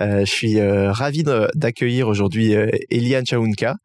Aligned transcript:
Euh, 0.00 0.20
je 0.20 0.30
suis 0.30 0.60
euh, 0.60 0.92
ravi 0.92 1.24
d'accueillir 1.54 2.06
aujourd'hui 2.06 2.54
euh, 2.54 2.70
Eliane 2.88 3.26
Chaounka, 3.26 3.76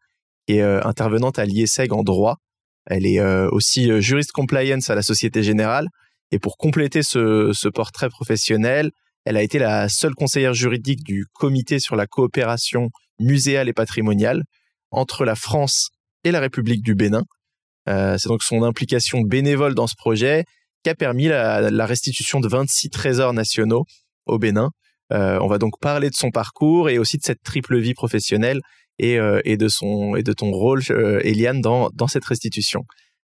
qui 0.47 0.57
est 0.57 0.61
intervenante 0.61 1.39
à 1.39 1.45
l'IESEG 1.45 1.93
en 1.93 2.03
droit. 2.03 2.37
Elle 2.85 3.05
est 3.05 3.21
aussi 3.21 4.01
juriste 4.01 4.33
compliance 4.33 4.89
à 4.89 4.95
la 4.95 5.01
Société 5.01 5.41
Générale. 5.41 5.87
Et 6.31 6.39
pour 6.39 6.57
compléter 6.57 7.01
ce, 7.01 7.69
portrait 7.69 8.09
professionnel, 8.09 8.91
elle 9.23 9.37
a 9.37 9.41
été 9.41 9.57
la 9.57 9.87
seule 9.87 10.13
conseillère 10.15 10.53
juridique 10.53 11.01
du 11.01 11.25
Comité 11.31 11.79
sur 11.79 11.95
la 11.95 12.07
coopération 12.07 12.89
muséale 13.19 13.69
et 13.69 13.73
patrimoniale 13.73 14.43
entre 14.91 15.23
la 15.23 15.35
France 15.35 15.91
et 16.25 16.31
la 16.31 16.41
République 16.41 16.83
du 16.83 16.93
Bénin. 16.93 17.23
C'est 17.87 18.27
donc 18.27 18.43
son 18.43 18.63
implication 18.63 19.21
bénévole 19.21 19.75
dans 19.75 19.87
ce 19.87 19.95
projet 19.95 20.43
qui 20.83 20.89
a 20.89 20.95
permis 20.95 21.29
la 21.29 21.85
restitution 21.85 22.41
de 22.41 22.49
26 22.49 22.89
trésors 22.89 23.31
nationaux 23.31 23.85
au 24.25 24.39
Bénin. 24.39 24.71
Euh, 25.11 25.37
on 25.41 25.47
va 25.47 25.57
donc 25.57 25.79
parler 25.79 26.09
de 26.09 26.15
son 26.15 26.31
parcours 26.31 26.89
et 26.89 26.97
aussi 26.97 27.17
de 27.17 27.23
cette 27.23 27.43
triple 27.43 27.77
vie 27.77 27.93
professionnelle 27.93 28.61
et, 28.99 29.19
euh, 29.19 29.41
de 29.43 29.67
son 29.67 30.15
et 30.15 30.23
de 30.23 30.33
ton 30.33 30.51
rôle, 30.51 30.81
euh, 30.91 31.19
Eliane, 31.23 31.61
dans, 31.61 31.89
dans 31.93 32.07
cette 32.07 32.25
restitution. 32.25 32.83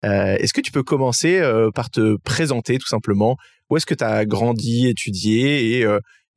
est-ce 0.04 0.54
que 0.54 0.62
tu 0.62 0.72
peux 0.72 0.84
commencer 0.84 1.42
par 1.76 1.90
te 1.90 2.18
présenter 2.24 2.78
tout 2.80 2.88
simplement? 2.88 3.38
Où 3.70 3.78
est-ce 3.78 3.86
que 3.86 3.94
tu 3.94 4.04
as 4.04 4.26
grandi, 4.26 4.88
étudié 4.88 5.86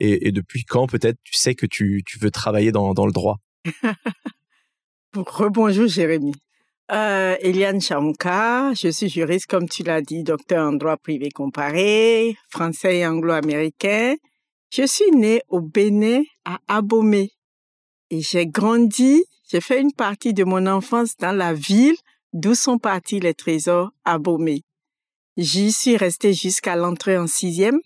et, 0.00 0.32
depuis 0.32 0.64
quand 0.64 0.86
peut-être 0.86 1.16
tu 1.24 1.34
sais 1.34 1.54
que 1.54 1.66
tu, 1.66 2.02
tu 2.06 2.18
veux 2.18 2.30
travailler 2.30 2.72
dans, 2.72 2.92
dans 2.92 3.06
le 3.06 3.12
droit? 3.12 3.36
Rebonjour 5.14 5.86
Jérémy. 5.86 6.34
Euh, 6.92 7.36
Eliane 7.40 7.80
Chamka, 7.80 8.74
je 8.74 8.88
suis 8.88 9.08
juriste, 9.08 9.46
comme 9.46 9.68
tu 9.68 9.82
l'as 9.84 10.02
dit, 10.02 10.22
docteur 10.22 10.68
en 10.68 10.72
droit 10.74 10.98
privé 10.98 11.30
comparé, 11.30 12.36
français 12.50 12.98
et 12.98 13.06
anglo-américain. 13.06 14.16
Je 14.76 14.84
suis 14.88 15.12
née 15.12 15.40
au 15.48 15.60
Bénin, 15.60 16.24
à 16.44 16.58
Abomey. 16.66 17.30
Et 18.10 18.22
j'ai 18.22 18.44
grandi, 18.44 19.22
j'ai 19.48 19.60
fait 19.60 19.80
une 19.80 19.92
partie 19.92 20.34
de 20.34 20.42
mon 20.42 20.66
enfance 20.66 21.16
dans 21.16 21.30
la 21.30 21.54
ville 21.54 21.94
d'où 22.32 22.56
sont 22.56 22.78
partis 22.78 23.20
les 23.20 23.34
trésors 23.34 23.92
Abomey. 24.04 24.62
J'y 25.36 25.70
suis 25.70 25.96
restée 25.96 26.32
jusqu'à 26.32 26.74
l'entrée 26.74 27.16
en 27.16 27.28
sixième. 27.28 27.78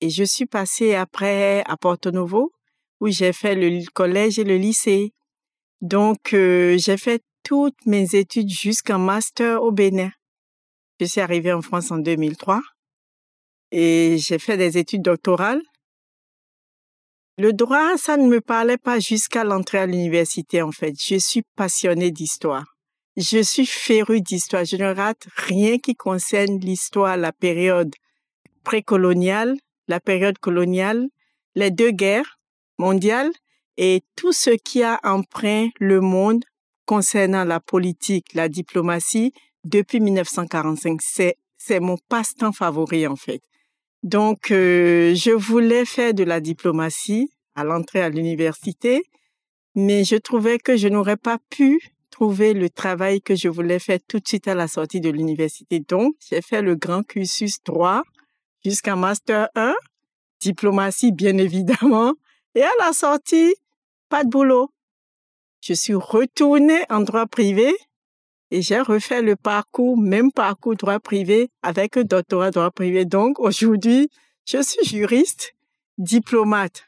Et 0.00 0.10
je 0.10 0.22
suis 0.22 0.46
passée 0.46 0.94
après 0.94 1.64
à 1.66 1.76
Porto 1.76 2.12
Novo, 2.12 2.52
où 3.00 3.08
j'ai 3.08 3.32
fait 3.32 3.56
le 3.56 3.84
collège 3.92 4.38
et 4.38 4.44
le 4.44 4.58
lycée. 4.58 5.12
Donc, 5.80 6.34
euh, 6.34 6.78
j'ai 6.78 6.98
fait 6.98 7.24
toutes 7.42 7.84
mes 7.84 8.14
études 8.14 8.48
jusqu'en 8.48 9.00
master 9.00 9.60
au 9.60 9.72
Bénin. 9.72 10.12
Je 11.00 11.06
suis 11.06 11.20
arrivée 11.20 11.52
en 11.52 11.62
France 11.62 11.90
en 11.90 11.98
2003 11.98 12.60
et 13.72 14.18
j'ai 14.18 14.38
fait 14.38 14.56
des 14.56 14.78
études 14.78 15.02
doctorales. 15.02 15.62
Le 17.42 17.52
droit, 17.52 17.96
ça 17.96 18.16
ne 18.16 18.28
me 18.28 18.40
parlait 18.40 18.78
pas 18.78 19.00
jusqu'à 19.00 19.42
l'entrée 19.42 19.78
à 19.78 19.86
l'université 19.86 20.62
en 20.62 20.70
fait. 20.70 20.94
Je 20.96 21.16
suis 21.16 21.42
passionnée 21.56 22.12
d'histoire. 22.12 22.76
Je 23.16 23.42
suis 23.42 23.66
férue 23.66 24.20
d'histoire. 24.20 24.64
Je 24.64 24.76
ne 24.76 24.94
rate 24.94 25.26
rien 25.34 25.78
qui 25.78 25.96
concerne 25.96 26.60
l'histoire, 26.60 27.16
la 27.16 27.32
période 27.32 27.92
précoloniale, 28.62 29.56
la 29.88 29.98
période 29.98 30.38
coloniale, 30.38 31.08
les 31.56 31.72
deux 31.72 31.90
guerres 31.90 32.38
mondiales 32.78 33.32
et 33.76 34.04
tout 34.14 34.32
ce 34.32 34.50
qui 34.50 34.84
a 34.84 35.00
empreint 35.02 35.68
le 35.80 36.00
monde 36.00 36.44
concernant 36.86 37.42
la 37.42 37.58
politique, 37.58 38.34
la 38.34 38.48
diplomatie 38.48 39.32
depuis 39.64 39.98
1945. 39.98 41.00
C'est, 41.02 41.38
c'est 41.58 41.80
mon 41.80 41.96
passe-temps 42.08 42.52
favori 42.52 43.08
en 43.08 43.16
fait. 43.16 43.42
Donc, 44.02 44.50
euh, 44.50 45.14
je 45.14 45.30
voulais 45.30 45.84
faire 45.84 46.14
de 46.14 46.24
la 46.24 46.40
diplomatie 46.40 47.30
à 47.54 47.64
l'entrée 47.64 48.00
à 48.02 48.08
l'université, 48.08 49.02
mais 49.74 50.04
je 50.04 50.16
trouvais 50.16 50.58
que 50.58 50.76
je 50.76 50.88
n'aurais 50.88 51.16
pas 51.16 51.38
pu 51.50 51.80
trouver 52.10 52.52
le 52.52 52.68
travail 52.68 53.22
que 53.22 53.34
je 53.34 53.48
voulais 53.48 53.78
faire 53.78 53.98
tout 54.06 54.18
de 54.18 54.26
suite 54.26 54.48
à 54.48 54.54
la 54.54 54.68
sortie 54.68 55.00
de 55.00 55.10
l'université. 55.10 55.80
Donc, 55.80 56.14
j'ai 56.28 56.42
fait 56.42 56.62
le 56.62 56.74
grand 56.74 57.02
cursus 57.02 57.62
droit 57.64 58.02
jusqu'à 58.64 58.96
master 58.96 59.48
1, 59.54 59.74
diplomatie 60.40 61.12
bien 61.12 61.38
évidemment, 61.48 62.14
et 62.54 62.62
à 62.62 62.70
la 62.80 62.92
sortie, 62.92 63.54
pas 64.08 64.24
de 64.24 64.30
boulot 64.30 64.70
je 65.62 65.74
suis 65.74 65.94
retournée 65.94 66.82
en 66.90 67.00
droit 67.00 67.26
privé 67.26 67.72
et 68.52 68.60
j'ai 68.60 68.82
refait 68.82 69.22
le 69.22 69.34
parcours, 69.34 69.96
même 69.96 70.30
parcours 70.30 70.76
droit 70.76 71.00
privé 71.00 71.48
avec 71.62 71.96
un 71.96 72.04
doctorat 72.04 72.50
droit 72.50 72.70
privé. 72.70 73.06
Donc 73.06 73.40
aujourd'hui, 73.40 74.10
je 74.44 74.62
suis 74.62 74.84
juriste, 74.86 75.54
diplomate 75.96 76.84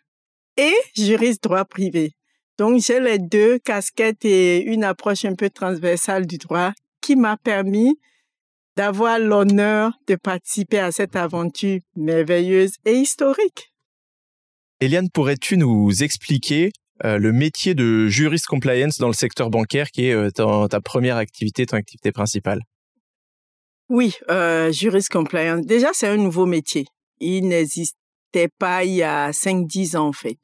et 0.58 0.75
juriste 0.94 1.42
droit 1.42 1.64
privé. 1.64 2.12
Donc 2.58 2.82
j'ai 2.82 3.00
les 3.00 3.19
deux 3.19 3.58
casquettes 3.58 4.26
et 4.26 4.60
une 4.60 4.84
approche 4.84 5.25
un 5.25 5.34
peu 5.34 5.48
transversale 5.48 6.26
du 6.26 6.36
droit 6.36 6.72
qui 7.00 7.16
m'a 7.16 7.38
permis 7.38 7.98
d'avoir 8.76 9.19
l'honneur 9.19 9.92
de 10.06 10.16
participer 10.16 10.81
à 10.81 10.92
cette 10.92 11.16
aventure 11.16 11.81
merveilleuse 11.96 12.75
et 12.84 12.92
historique. 12.92 13.72
Eliane, 14.81 15.08
pourrais-tu 15.08 15.56
nous 15.56 16.02
expliquer 16.02 16.72
euh, 17.05 17.19
le 17.19 17.32
métier 17.32 17.75
de 17.75 18.06
juriste 18.06 18.47
compliance 18.47 18.99
dans 18.99 19.09
le 19.09 19.15
secteur 19.15 19.50
bancaire 19.50 19.91
qui 19.91 20.06
est 20.06 20.15
euh, 20.15 20.31
ta, 20.31 20.81
première 20.81 21.16
activité, 21.16 21.66
ton 21.66 21.77
activité 21.77 22.12
principale 22.12 22.60
Oui, 23.88 24.15
euh, 24.31 24.71
juriste 24.71 25.09
compliance. 25.09 25.66
Déjà, 25.66 25.88
c'est 25.93 26.06
un 26.06 26.16
nouveau 26.16 26.47
métier. 26.47 26.87
Il 27.19 27.49
n'existait 27.49 28.49
pas 28.59 28.84
il 28.84 28.94
y 28.94 29.03
a 29.03 29.32
5-10 29.32 29.97
ans 29.97 30.09
en 30.09 30.12
fait. 30.12 30.38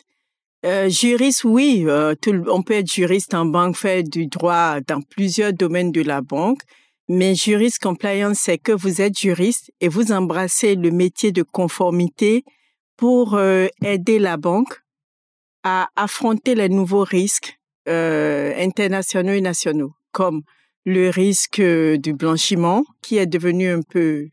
Juriste, 0.88 1.44
oui, 1.44 1.86
on 1.88 2.62
peut 2.62 2.74
être 2.74 2.92
juriste 2.92 3.32
en 3.32 3.46
banque, 3.46 3.76
faire 3.76 4.02
du 4.02 4.26
droit 4.26 4.80
dans 4.86 5.00
plusieurs 5.00 5.54
domaines 5.54 5.90
de 5.90 6.02
la 6.02 6.20
banque, 6.20 6.60
mais 7.08 7.34
juriste 7.34 7.78
compliance, 7.78 8.40
c'est 8.40 8.58
que 8.58 8.72
vous 8.72 9.00
êtes 9.00 9.18
juriste 9.18 9.72
et 9.80 9.88
vous 9.88 10.12
embrassez 10.12 10.74
le 10.74 10.90
métier 10.90 11.32
de 11.32 11.42
conformité 11.42 12.44
pour 12.98 13.40
aider 13.40 14.18
la 14.18 14.36
banque 14.36 14.82
à 15.62 15.88
affronter 15.96 16.54
les 16.54 16.68
nouveaux 16.68 17.04
risques 17.04 17.58
euh, 17.88 18.52
internationaux 18.56 19.32
et 19.32 19.40
nationaux, 19.40 19.92
comme 20.12 20.42
le 20.84 21.10
risque 21.10 21.60
du 21.60 22.14
blanchiment, 22.14 22.84
qui 23.02 23.18
est 23.18 23.26
devenu 23.26 23.68
un 23.70 23.82
peu 23.82 24.28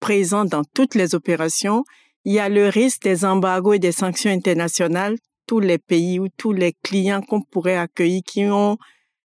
présent 0.00 0.44
dans 0.44 0.64
toutes 0.64 0.94
les 0.94 1.14
opérations. 1.14 1.84
Il 2.24 2.32
y 2.32 2.38
a 2.38 2.48
le 2.48 2.68
risque 2.68 3.02
des 3.02 3.24
embargos 3.24 3.74
et 3.74 3.78
des 3.78 3.92
sanctions 3.92 4.30
internationales, 4.30 5.16
tous 5.46 5.60
les 5.60 5.78
pays 5.78 6.18
ou 6.18 6.28
tous 6.36 6.52
les 6.52 6.74
clients 6.82 7.22
qu'on 7.22 7.40
pourrait 7.40 7.76
accueillir 7.76 8.22
qui 8.26 8.44
ont 8.46 8.78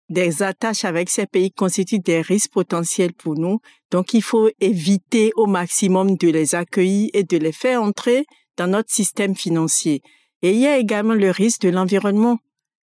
des 0.10 0.44
attaches 0.44 0.86
avec 0.86 1.10
ces 1.10 1.26
pays 1.26 1.52
constituent 1.52 2.00
des 2.00 2.22
risques 2.22 2.52
potentiels 2.52 3.14
pour 3.14 3.36
nous. 3.36 3.60
Donc, 3.92 4.14
il 4.14 4.22
faut 4.22 4.50
éviter 4.60 5.32
au 5.36 5.48
maximum 5.48 6.18
de 6.18 6.28
les 6.28 6.54
accueillir 6.54 7.10
et 7.14 7.24
de 7.24 7.38
les 7.38 7.54
faire 7.54 7.82
entrer 7.82 8.26
dans 8.58 8.68
notre 8.68 8.92
système 8.92 9.36
financier. 9.36 10.02
Et 10.42 10.52
il 10.52 10.58
y 10.58 10.68
a 10.68 10.78
également 10.78 11.14
le 11.14 11.30
risque 11.30 11.62
de 11.62 11.70
l'environnement. 11.70 12.40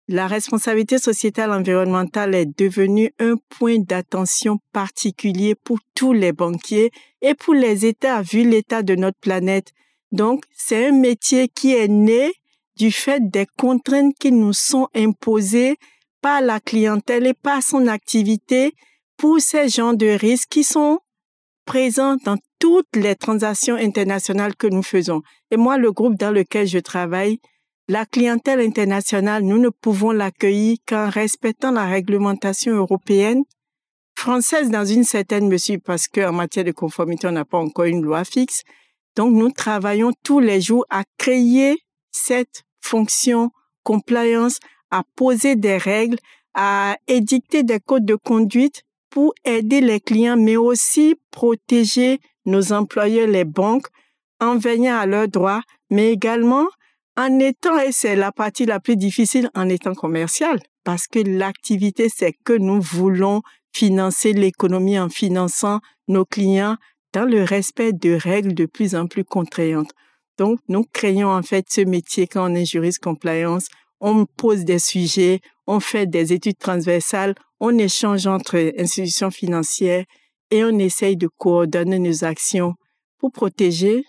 La 0.07 0.27
responsabilité 0.27 0.99
sociétale 0.99 1.51
environnementale 1.51 2.35
est 2.35 2.59
devenue 2.59 3.13
un 3.19 3.37
point 3.49 3.79
d'attention 3.79 4.59
particulier 4.73 5.55
pour 5.55 5.79
tous 5.95 6.13
les 6.13 6.33
banquiers 6.33 6.91
et 7.23 7.35
pour 7.35 7.55
les 7.55 7.87
États, 7.87 8.21
vu 8.21 8.49
l'état 8.49 8.83
de 8.83 8.95
notre 8.95 9.19
planète. 9.19 9.73
Donc, 10.13 10.45
c'est 10.55 10.89
un 10.89 10.93
métier 10.93 11.49
qui 11.49 11.75
est 11.75 11.89
né 11.89 12.33
du 12.77 12.93
fait 12.93 13.21
des 13.31 13.47
contraintes 13.57 14.15
qui 14.19 14.31
nous 14.31 14.53
sont 14.53 14.89
imposées 14.95 15.77
par 16.21 16.41
la 16.41 16.61
clientèle 16.61 17.27
et 17.27 17.35
par 17.35 17.63
son 17.63 17.87
activité 17.87 18.75
pour 19.17 19.41
ces 19.41 19.69
genres 19.69 19.97
de 19.97 20.07
risques 20.07 20.51
qui 20.51 20.65
sont 20.65 20.99
présents 21.65 22.17
dans 22.25 22.37
toutes 22.65 22.97
les 22.97 23.15
transactions 23.15 23.77
internationales 23.77 24.57
que 24.57 24.67
nous 24.67 24.83
faisons. 24.83 25.21
Et 25.51 25.59
moi, 25.59 25.77
le 25.77 25.93
groupe 25.93 26.15
dans 26.15 26.31
lequel 26.31 26.67
je 26.67 26.79
travaille, 26.79 27.39
la 27.89 28.07
clientèle 28.07 28.61
internationale, 28.61 29.43
nous 29.43 29.59
ne 29.59 29.69
pouvons 29.69 30.13
l'accueillir 30.13 30.79
qu'en 30.89 31.11
respectant 31.11 31.73
la 31.73 31.85
réglementation 31.85 32.75
européenne, 32.75 33.43
française 34.17 34.71
dans 34.71 34.87
une 34.87 35.05
certaine 35.05 35.47
mesure, 35.47 35.77
parce 35.85 36.09
qu'en 36.09 36.33
matière 36.33 36.65
de 36.65 36.73
conformité, 36.73 37.27
on 37.27 37.33
n'a 37.33 37.45
pas 37.45 37.59
encore 37.59 37.85
une 37.85 38.03
loi 38.03 38.25
fixe. 38.25 38.63
Donc, 39.15 39.35
nous 39.35 39.51
travaillons 39.51 40.13
tous 40.23 40.41
les 40.41 40.63
jours 40.63 40.87
à 40.89 41.05
créer 41.19 41.77
cette 42.13 42.63
fonction 42.81 43.51
compliance, 43.83 44.57
à 44.91 45.03
poser 45.17 45.55
des 45.55 45.77
règles, 45.77 46.17
à 46.55 46.97
édicter 47.09 47.63
des 47.63 47.79
codes 47.79 48.07
de 48.07 48.15
conduite 48.15 48.85
pour 49.15 49.33
aider 49.45 49.81
les 49.81 50.01
clients, 50.01 50.37
mais 50.37 50.57
aussi 50.57 51.15
protéger 51.31 52.19
nos 52.47 52.73
employeurs, 52.73 53.29
les 53.29 53.45
banques, 53.45 53.87
en 54.41 54.59
veillant 54.59 54.97
à 54.99 55.07
leurs 55.07 55.29
droits, 55.29 55.63
mais 55.89 56.11
également 56.11 56.67
en 57.17 57.39
étant, 57.39 57.79
et 57.79 57.93
c'est 57.93 58.17
la 58.17 58.33
partie 58.33 58.67
la 58.67 58.81
plus 58.81 58.97
difficile, 58.97 59.51
en 59.55 59.69
étant 59.69 59.95
commercial, 59.95 60.59
parce 60.83 61.07
que 61.07 61.21
l'activité, 61.21 62.09
c'est 62.13 62.35
que 62.45 62.55
nous 62.55 62.81
voulons 62.81 63.43
financer 63.73 64.33
l'économie 64.33 64.99
en 64.99 65.09
finançant 65.09 65.79
nos 66.09 66.25
clients 66.25 66.77
dans 67.13 67.25
le 67.25 67.45
respect 67.45 67.93
de 67.93 68.15
règles 68.15 68.53
de 68.53 68.67
plus 68.67 68.97
en 68.97 69.07
plus 69.07 69.25
contraignantes. 69.25 69.93
Donc, 70.39 70.59
nous 70.67 70.83
créons 70.93 71.31
en 71.31 71.43
fait 71.45 71.67
ce 71.71 71.83
métier 71.83 72.27
quand 72.27 72.51
on 72.51 72.55
est 72.57 72.67
juriste 72.67 72.99
compliance. 72.99 73.69
On 74.01 74.27
pose 74.27 74.65
des 74.65 74.81
sujets, 74.81 75.41
on 75.67 75.81
fait 75.81 76.07
des 76.07 76.33
études 76.33 76.59
transversales, 76.59 77.35
on 77.61 77.77
échange 77.79 78.27
entre 78.27 78.73
institutions 78.79 79.31
financières 79.31 80.05
et 80.51 80.65
on 80.65 80.79
essaye 80.79 81.17
de 81.17 81.29
coordonner 81.39 81.99
nos 81.99 82.25
actions 82.25 82.75
pour 83.19 83.33
protéger 83.33 84.05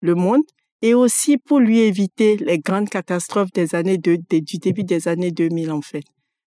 le 0.00 0.14
monde 0.14 0.42
et 0.82 0.94
aussi 0.94 1.38
pour 1.38 1.60
lui 1.60 1.80
éviter 1.80 2.36
les 2.36 2.58
grandes 2.58 2.88
catastrophes 2.88 3.52
des 3.52 3.74
années 3.74 3.98
du 3.98 4.18
début 4.58 4.84
des 4.84 5.08
années 5.08 5.30
2000 5.30 5.70
en 5.70 5.82
fait. 5.82 6.04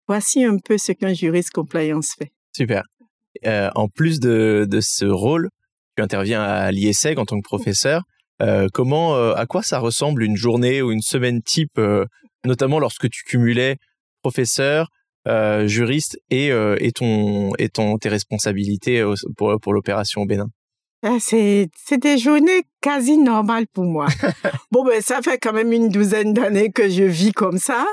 Voici 0.08 0.44
un 0.44 0.58
peu 0.58 0.78
ce 0.78 0.92
qu'un 0.92 1.14
juriste 1.14 1.52
compliance 1.52 2.14
fait. 2.18 2.32
Super. 2.56 2.84
Euh, 3.46 3.70
en 3.76 3.88
plus 3.88 4.20
de, 4.20 4.66
de, 4.70 4.80
ce 4.82 5.06
rôle, 5.06 5.50
tu 5.98 6.04
interviens 6.04 6.42
à 6.42 6.72
l'IESEG 6.72 7.20
en 7.20 7.26
tant 7.26 7.38
que 7.38 7.44
professeur. 7.44 8.04
Euh, 8.42 8.68
comment, 8.74 9.16
euh, 9.16 9.34
à 9.34 9.46
quoi 9.46 9.62
ça 9.62 9.80
ressemble 9.80 10.24
une 10.24 10.38
journée 10.38 10.82
ou 10.82 10.92
une 10.92 11.02
semaine 11.02 11.42
type, 11.42 11.80
notamment 12.46 12.80
lorsque 12.80 13.10
tu 13.10 13.24
cumulais 13.24 13.78
professeur, 14.26 14.90
euh, 15.28 15.68
juriste 15.68 16.18
et, 16.30 16.48
et, 16.80 16.92
ton, 16.92 17.54
et 17.58 17.70
ton, 17.70 17.98
tes 17.98 18.10
responsabilités 18.10 19.04
pour, 19.38 19.60
pour 19.62 19.74
l'opération 19.74 20.22
au 20.22 20.26
Bénin 20.26 20.48
ah, 21.08 21.18
c'est, 21.20 21.70
c'est 21.78 22.02
des 22.02 22.18
journées 22.18 22.64
quasi 22.82 23.20
normales 23.20 23.68
pour 23.72 23.84
moi. 23.84 24.08
bon, 24.72 24.84
ben, 24.84 25.00
ça 25.04 25.22
fait 25.22 25.38
quand 25.38 25.54
même 25.54 25.72
une 25.72 25.90
douzaine 25.90 26.34
d'années 26.34 26.72
que 26.72 26.90
je 26.90 27.04
vis 27.04 27.32
comme 27.32 27.60
ça. 27.60 27.86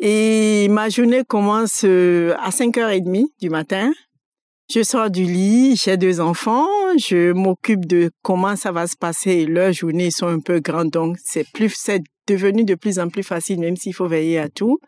Et 0.00 0.68
ma 0.68 0.90
journée 0.90 1.22
commence 1.26 1.84
à 1.84 2.50
5h30 2.50 3.28
du 3.40 3.48
matin. 3.48 3.90
Je 4.70 4.82
sors 4.82 5.10
du 5.10 5.24
lit, 5.24 5.76
j'ai 5.76 5.96
deux 5.96 6.20
enfants, 6.20 6.66
je 6.98 7.32
m'occupe 7.32 7.86
de 7.86 8.10
comment 8.22 8.56
ça 8.56 8.72
va 8.72 8.86
se 8.86 8.96
passer. 8.96 9.46
Leurs 9.46 9.72
journées 9.72 10.10
sont 10.10 10.28
un 10.28 10.40
peu 10.40 10.60
grandes, 10.60 10.90
donc 10.90 11.16
c'est 11.22 11.50
plus, 11.52 11.74
c'est 11.76 12.02
devenu 12.26 12.64
de 12.64 12.74
plus 12.74 12.98
en 12.98 13.08
plus 13.08 13.22
facile, 13.22 13.60
même 13.60 13.76
s'il 13.76 13.94
faut 13.94 14.08
veiller 14.08 14.38
à 14.38 14.48
tout. 14.48 14.78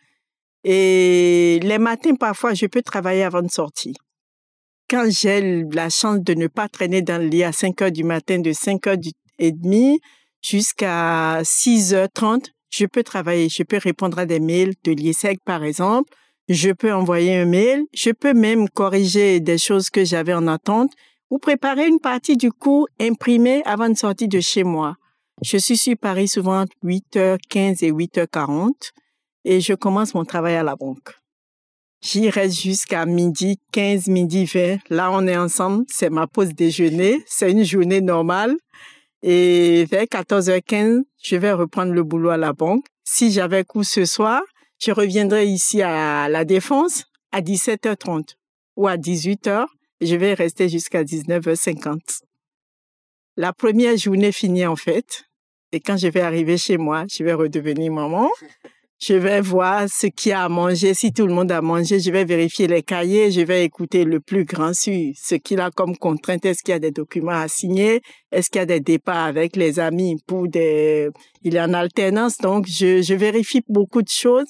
Et 0.64 1.60
les 1.62 1.78
matins, 1.78 2.14
parfois, 2.14 2.54
je 2.54 2.66
peux 2.66 2.82
travailler 2.82 3.22
avant 3.22 3.42
de 3.42 3.50
sortir. 3.50 3.92
Quand 4.88 5.06
j'ai 5.08 5.64
la 5.64 5.90
chance 5.90 6.20
de 6.20 6.34
ne 6.34 6.46
pas 6.46 6.68
traîner 6.68 7.02
dans 7.02 7.20
le 7.20 7.28
lit 7.28 7.44
à 7.44 7.52
5 7.52 7.82
heures 7.82 7.92
du 7.92 8.04
matin, 8.04 8.38
de 8.38 8.52
5 8.52 8.86
heures 8.86 8.96
et 9.38 9.52
demie 9.52 10.00
jusqu'à 10.42 11.42
6h30, 11.42 12.46
je 12.70 12.86
peux 12.86 13.02
travailler, 13.02 13.48
je 13.48 13.62
peux 13.62 13.78
répondre 13.78 14.18
à 14.18 14.26
des 14.26 14.40
mails 14.40 14.74
de 14.84 14.92
l'IESEC, 14.92 15.38
par 15.44 15.64
exemple, 15.64 16.12
je 16.48 16.70
peux 16.70 16.92
envoyer 16.92 17.36
un 17.36 17.46
mail, 17.46 17.84
je 17.94 18.10
peux 18.10 18.34
même 18.34 18.68
corriger 18.68 19.40
des 19.40 19.58
choses 19.58 19.90
que 19.90 20.04
j'avais 20.04 20.34
en 20.34 20.46
attente 20.46 20.90
ou 21.30 21.38
préparer 21.38 21.86
une 21.86 22.00
partie 22.00 22.36
du 22.36 22.50
cours 22.52 22.86
imprimé 23.00 23.62
avant 23.64 23.88
de 23.88 23.96
sortir 23.96 24.28
de 24.28 24.40
chez 24.40 24.64
moi. 24.64 24.96
Je 25.42 25.56
suis 25.56 25.76
sur 25.76 25.96
Paris 25.96 26.28
souvent 26.28 26.62
entre 26.62 26.76
8h15 26.84 27.84
et 27.84 27.92
8h40 27.92 28.72
et 29.44 29.60
je 29.60 29.74
commence 29.74 30.14
mon 30.14 30.24
travail 30.24 30.56
à 30.56 30.62
la 30.62 30.76
banque. 30.76 31.14
J'y 32.02 32.28
reste 32.28 32.60
jusqu'à 32.60 33.06
midi 33.06 33.58
15, 33.72 34.08
midi 34.08 34.44
20. 34.44 34.78
Là, 34.90 35.10
on 35.10 35.26
est 35.26 35.38
ensemble. 35.38 35.84
C'est 35.88 36.10
ma 36.10 36.26
pause 36.26 36.50
déjeuner. 36.54 37.24
C'est 37.26 37.50
une 37.50 37.64
journée 37.64 38.02
normale. 38.02 38.54
Et 39.22 39.86
vers 39.90 40.04
14h15, 40.04 41.02
je 41.22 41.36
vais 41.36 41.52
reprendre 41.52 41.94
le 41.94 42.02
boulot 42.02 42.28
à 42.28 42.36
la 42.36 42.52
banque. 42.52 42.84
Si 43.04 43.32
j'avais 43.32 43.64
cours 43.64 43.86
ce 43.86 44.04
soir, 44.04 44.42
je 44.78 44.92
reviendrai 44.92 45.46
ici 45.46 45.80
à 45.80 46.28
la 46.28 46.44
Défense 46.44 47.04
à 47.32 47.40
17h30 47.40 48.34
ou 48.76 48.86
à 48.86 48.96
18h. 48.96 49.64
Je 50.02 50.16
vais 50.16 50.34
rester 50.34 50.68
jusqu'à 50.68 51.04
19h50. 51.04 52.20
La 53.38 53.54
première 53.54 53.96
journée 53.96 54.30
finie 54.30 54.66
en 54.66 54.76
fait. 54.76 55.24
Et 55.72 55.80
quand 55.80 55.96
je 55.96 56.08
vais 56.08 56.20
arriver 56.20 56.58
chez 56.58 56.76
moi, 56.76 57.04
je 57.10 57.24
vais 57.24 57.32
redevenir 57.32 57.90
maman. 57.90 58.30
Je 59.00 59.14
vais 59.14 59.40
voir 59.40 59.88
ce 59.88 60.06
qu'il 60.06 60.30
y 60.30 60.32
a 60.32 60.44
à 60.44 60.48
manger. 60.48 60.94
Si 60.94 61.12
tout 61.12 61.26
le 61.26 61.34
monde 61.34 61.50
a 61.52 61.60
mangé, 61.60 61.98
je 62.00 62.10
vais 62.10 62.24
vérifier 62.24 62.66
les 62.66 62.82
cahiers. 62.82 63.30
Je 63.30 63.40
vais 63.40 63.64
écouter 63.64 64.04
le 64.04 64.20
plus 64.20 64.44
grand 64.44 64.72
sur 64.72 64.94
ce 65.16 65.34
qu'il 65.34 65.60
a 65.60 65.70
comme 65.70 65.96
contrainte. 65.96 66.44
Est-ce 66.44 66.62
qu'il 66.62 66.72
y 66.72 66.76
a 66.76 66.78
des 66.78 66.92
documents 66.92 67.32
à 67.32 67.48
signer? 67.48 68.00
Est-ce 68.30 68.48
qu'il 68.48 68.60
y 68.60 68.62
a 68.62 68.66
des 68.66 68.80
départs 68.80 69.24
avec 69.24 69.56
les 69.56 69.78
amis 69.78 70.16
pour 70.26 70.48
des, 70.48 71.10
il 71.42 71.56
est 71.56 71.60
en 71.60 71.74
alternance. 71.74 72.38
Donc, 72.38 72.66
je, 72.66 73.02
je 73.02 73.14
vérifie 73.14 73.62
beaucoup 73.68 74.02
de 74.02 74.08
choses 74.08 74.48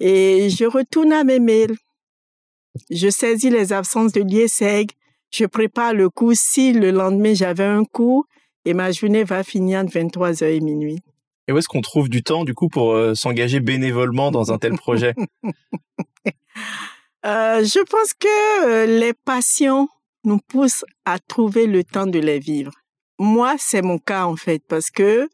et 0.00 0.48
je 0.50 0.64
retourne 0.64 1.12
à 1.12 1.22
mes 1.22 1.38
mails. 1.38 1.76
Je 2.90 3.08
saisis 3.08 3.50
les 3.50 3.72
absences 3.72 4.12
de 4.12 4.22
l'IESEG. 4.22 4.90
Je 5.30 5.44
prépare 5.44 5.94
le 5.94 6.08
coup 6.08 6.34
si 6.34 6.72
le 6.72 6.90
lendemain 6.90 7.34
j'avais 7.34 7.64
un 7.64 7.84
cours 7.84 8.26
et 8.64 8.74
ma 8.74 8.90
journée 8.90 9.24
va 9.24 9.44
finir 9.44 9.80
entre 9.80 9.92
23h 9.92 10.44
et 10.44 10.60
minuit. 10.60 10.98
Et 11.48 11.52
où 11.52 11.58
est-ce 11.58 11.68
qu'on 11.68 11.80
trouve 11.80 12.08
du 12.08 12.22
temps, 12.22 12.44
du 12.44 12.54
coup, 12.54 12.68
pour 12.68 12.92
euh, 12.92 13.14
s'engager 13.14 13.60
bénévolement 13.60 14.30
dans 14.30 14.52
un 14.52 14.58
tel 14.58 14.74
projet? 14.74 15.14
Euh, 17.24 17.64
Je 17.64 17.82
pense 17.82 18.14
que 18.14 18.66
euh, 18.68 18.86
les 19.00 19.12
passions 19.12 19.88
nous 20.22 20.38
poussent 20.38 20.84
à 21.04 21.18
trouver 21.18 21.66
le 21.66 21.82
temps 21.82 22.06
de 22.06 22.20
les 22.20 22.38
vivre. 22.38 22.70
Moi, 23.18 23.56
c'est 23.58 23.82
mon 23.82 23.98
cas, 23.98 24.26
en 24.26 24.36
fait, 24.36 24.62
parce 24.68 24.90
que 24.90 25.28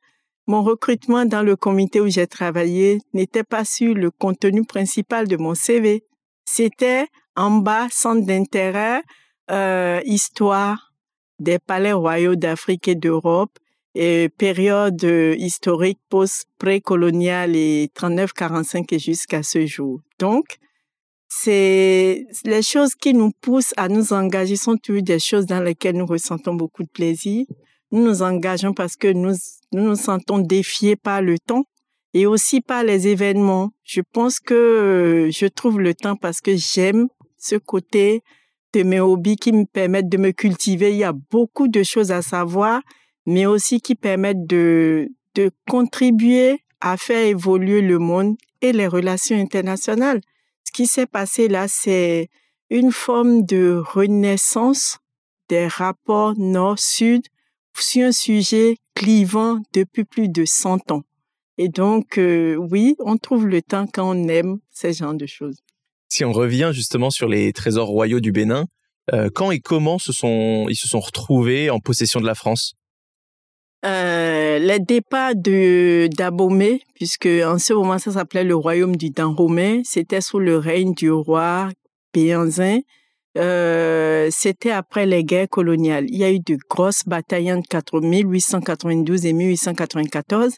mon 0.47 0.63
recrutement 0.63 1.25
dans 1.25 1.43
le 1.43 1.55
comité 1.55 2.01
où 2.01 2.09
j'ai 2.09 2.27
travaillé 2.27 2.99
n'était 3.13 3.45
pas 3.45 3.65
sur 3.65 3.95
le 3.95 4.11
contenu 4.11 4.65
principal 4.65 5.29
de 5.29 5.37
mon 5.37 5.55
CV. 5.55 6.05
C'était 6.45 7.07
en 7.37 7.51
bas, 7.51 7.89
centre 7.91 8.27
d'intérêt, 8.27 9.03
euh, 9.51 10.01
histoire 10.05 10.93
des 11.39 11.59
palais 11.59 11.93
royaux 11.93 12.37
d'Afrique 12.37 12.89
et 12.89 12.95
d'Europe, 12.95 13.59
et 13.95 14.29
période 14.29 15.03
euh, 15.05 15.35
historique 15.37 15.99
post-précoloniale 16.09 17.57
et 17.57 17.91
39-45 17.95 18.95
et 18.95 18.99
jusqu'à 18.99 19.43
ce 19.43 19.67
jour. 19.67 20.01
Donc, 20.19 20.57
c'est 21.29 22.27
les 22.45 22.63
choses 22.63 22.95
qui 22.95 23.15
nous 23.15 23.31
poussent 23.41 23.75
à 23.77 23.89
nous 23.89 24.13
engager 24.13 24.57
sont 24.57 24.77
toujours 24.77 25.03
des 25.03 25.19
choses 25.19 25.47
dans 25.47 25.61
lesquelles 25.61 25.97
nous 25.97 26.07
ressentons 26.07 26.55
beaucoup 26.55 26.83
de 26.83 26.91
plaisir. 26.91 27.47
Nous 27.91 28.03
nous 28.03 28.23
engageons 28.23 28.75
parce 28.75 28.97
que 28.97 29.09
nous 29.09 29.35
nous 29.73 29.83
nous 29.83 29.97
sentons 29.97 30.39
défiés 30.39 30.97
par 30.97 31.23
le 31.23 31.39
temps 31.39 31.65
et 32.15 32.27
aussi 32.27 32.61
par 32.61 32.85
les 32.85 33.09
événements. 33.09 33.71
Je 33.83 34.03
pense 34.13 34.41
que 34.41 34.55
euh, 34.55 35.31
je 35.31 35.47
trouve 35.47 35.81
le 35.81 35.95
temps 35.95 36.17
parce 36.17 36.41
que 36.41 36.55
j'aime 36.55 37.09
ce 37.39 37.57
côté 37.57 38.23
de 38.75 38.83
mes 38.83 39.01
hobbies 39.01 39.37
qui 39.37 39.53
me 39.53 39.65
permettent 39.65 40.09
de 40.09 40.19
me 40.19 40.31
cultiver. 40.33 40.93
Il 40.93 40.99
y 40.99 41.05
a 41.05 41.15
beaucoup 41.31 41.69
de 41.69 41.83
choses 41.83 42.13
à 42.13 42.23
savoir 42.23 42.83
mais 43.27 43.47
aussi 43.47 43.81
qui 43.81 43.95
permettent 43.95 44.47
de, 44.47 45.09
contribuer 45.69 46.61
à 46.81 46.97
faire 46.97 47.27
évoluer 47.27 47.81
le 47.81 47.99
monde 47.99 48.37
et 48.61 48.73
les 48.73 48.87
relations 48.87 49.37
internationales. 49.37 50.21
Ce 50.65 50.73
qui 50.73 50.87
s'est 50.87 51.07
passé 51.07 51.49
là, 51.49 51.67
c'est 51.69 52.29
une 52.71 52.93
forme 52.93 53.45
de 53.45 53.83
renaissance 53.85 54.99
des 55.49 55.67
rapports 55.67 56.35
nord-sud 56.37 57.23
sur 57.79 58.07
un 58.07 58.13
sujet 58.13 58.77
clivant 58.95 59.61
depuis 59.73 60.05
plus 60.05 60.29
de 60.29 60.45
100 60.45 60.91
ans. 60.91 61.03
Et 61.59 61.69
donc, 61.69 62.19
euh, 62.19 62.57
oui, 62.57 62.97
on 62.99 63.17
trouve 63.17 63.47
le 63.47 63.63
temps 63.63 63.87
quand 63.87 64.17
on 64.17 64.29
aime 64.29 64.59
ces 64.71 64.93
genres 64.93 65.15
de 65.15 65.27
choses. 65.27 65.59
Si 66.09 66.25
on 66.25 66.33
revient 66.33 66.71
justement 66.73 67.11
sur 67.11 67.29
les 67.29 67.53
trésors 67.53 67.89
royaux 67.89 68.21
du 68.21 68.33
Bénin, 68.33 68.67
euh, 69.13 69.31
quand 69.35 69.51
et 69.51 69.61
comment 69.61 69.99
se 69.99 70.13
sont, 70.13 70.67
ils 70.69 70.77
se 70.77 70.89
sont 70.89 71.01
retrouvés 71.01 71.71
en 71.71 71.81
possession 71.81 72.21
de 72.21 72.27
la 72.27 72.35
France? 72.35 72.75
Euh, 73.85 74.59
les 74.61 74.79
départs 74.79 75.35
de 75.35 76.09
puisque 76.95 77.27
en 77.27 77.59
ce 77.59 77.73
moment 77.73 77.99
ça 77.99 78.13
s'appelait 78.13 78.45
le 78.45 78.55
royaume 78.55 78.97
du 78.97 79.11
Dahomey, 79.11 79.83
c'était 79.85 80.21
sous 80.21 80.39
le 80.39 80.57
règne 80.57 80.95
du 80.95 81.11
roi 81.11 81.69
Béanzin. 82.15 82.79
Euh, 83.39 84.29
c'était 84.31 84.71
après 84.71 85.07
les 85.07 85.25
guerres 85.25 85.49
coloniales. 85.49 86.05
Il 86.09 86.19
y 86.19 86.25
a 86.25 86.31
eu 86.31 86.39
de 86.39 86.57
grosses 86.69 87.05
batailles 87.07 87.53
entre 87.53 88.01
1892 88.01 89.27
et 89.27 89.33
1894. 89.33 90.57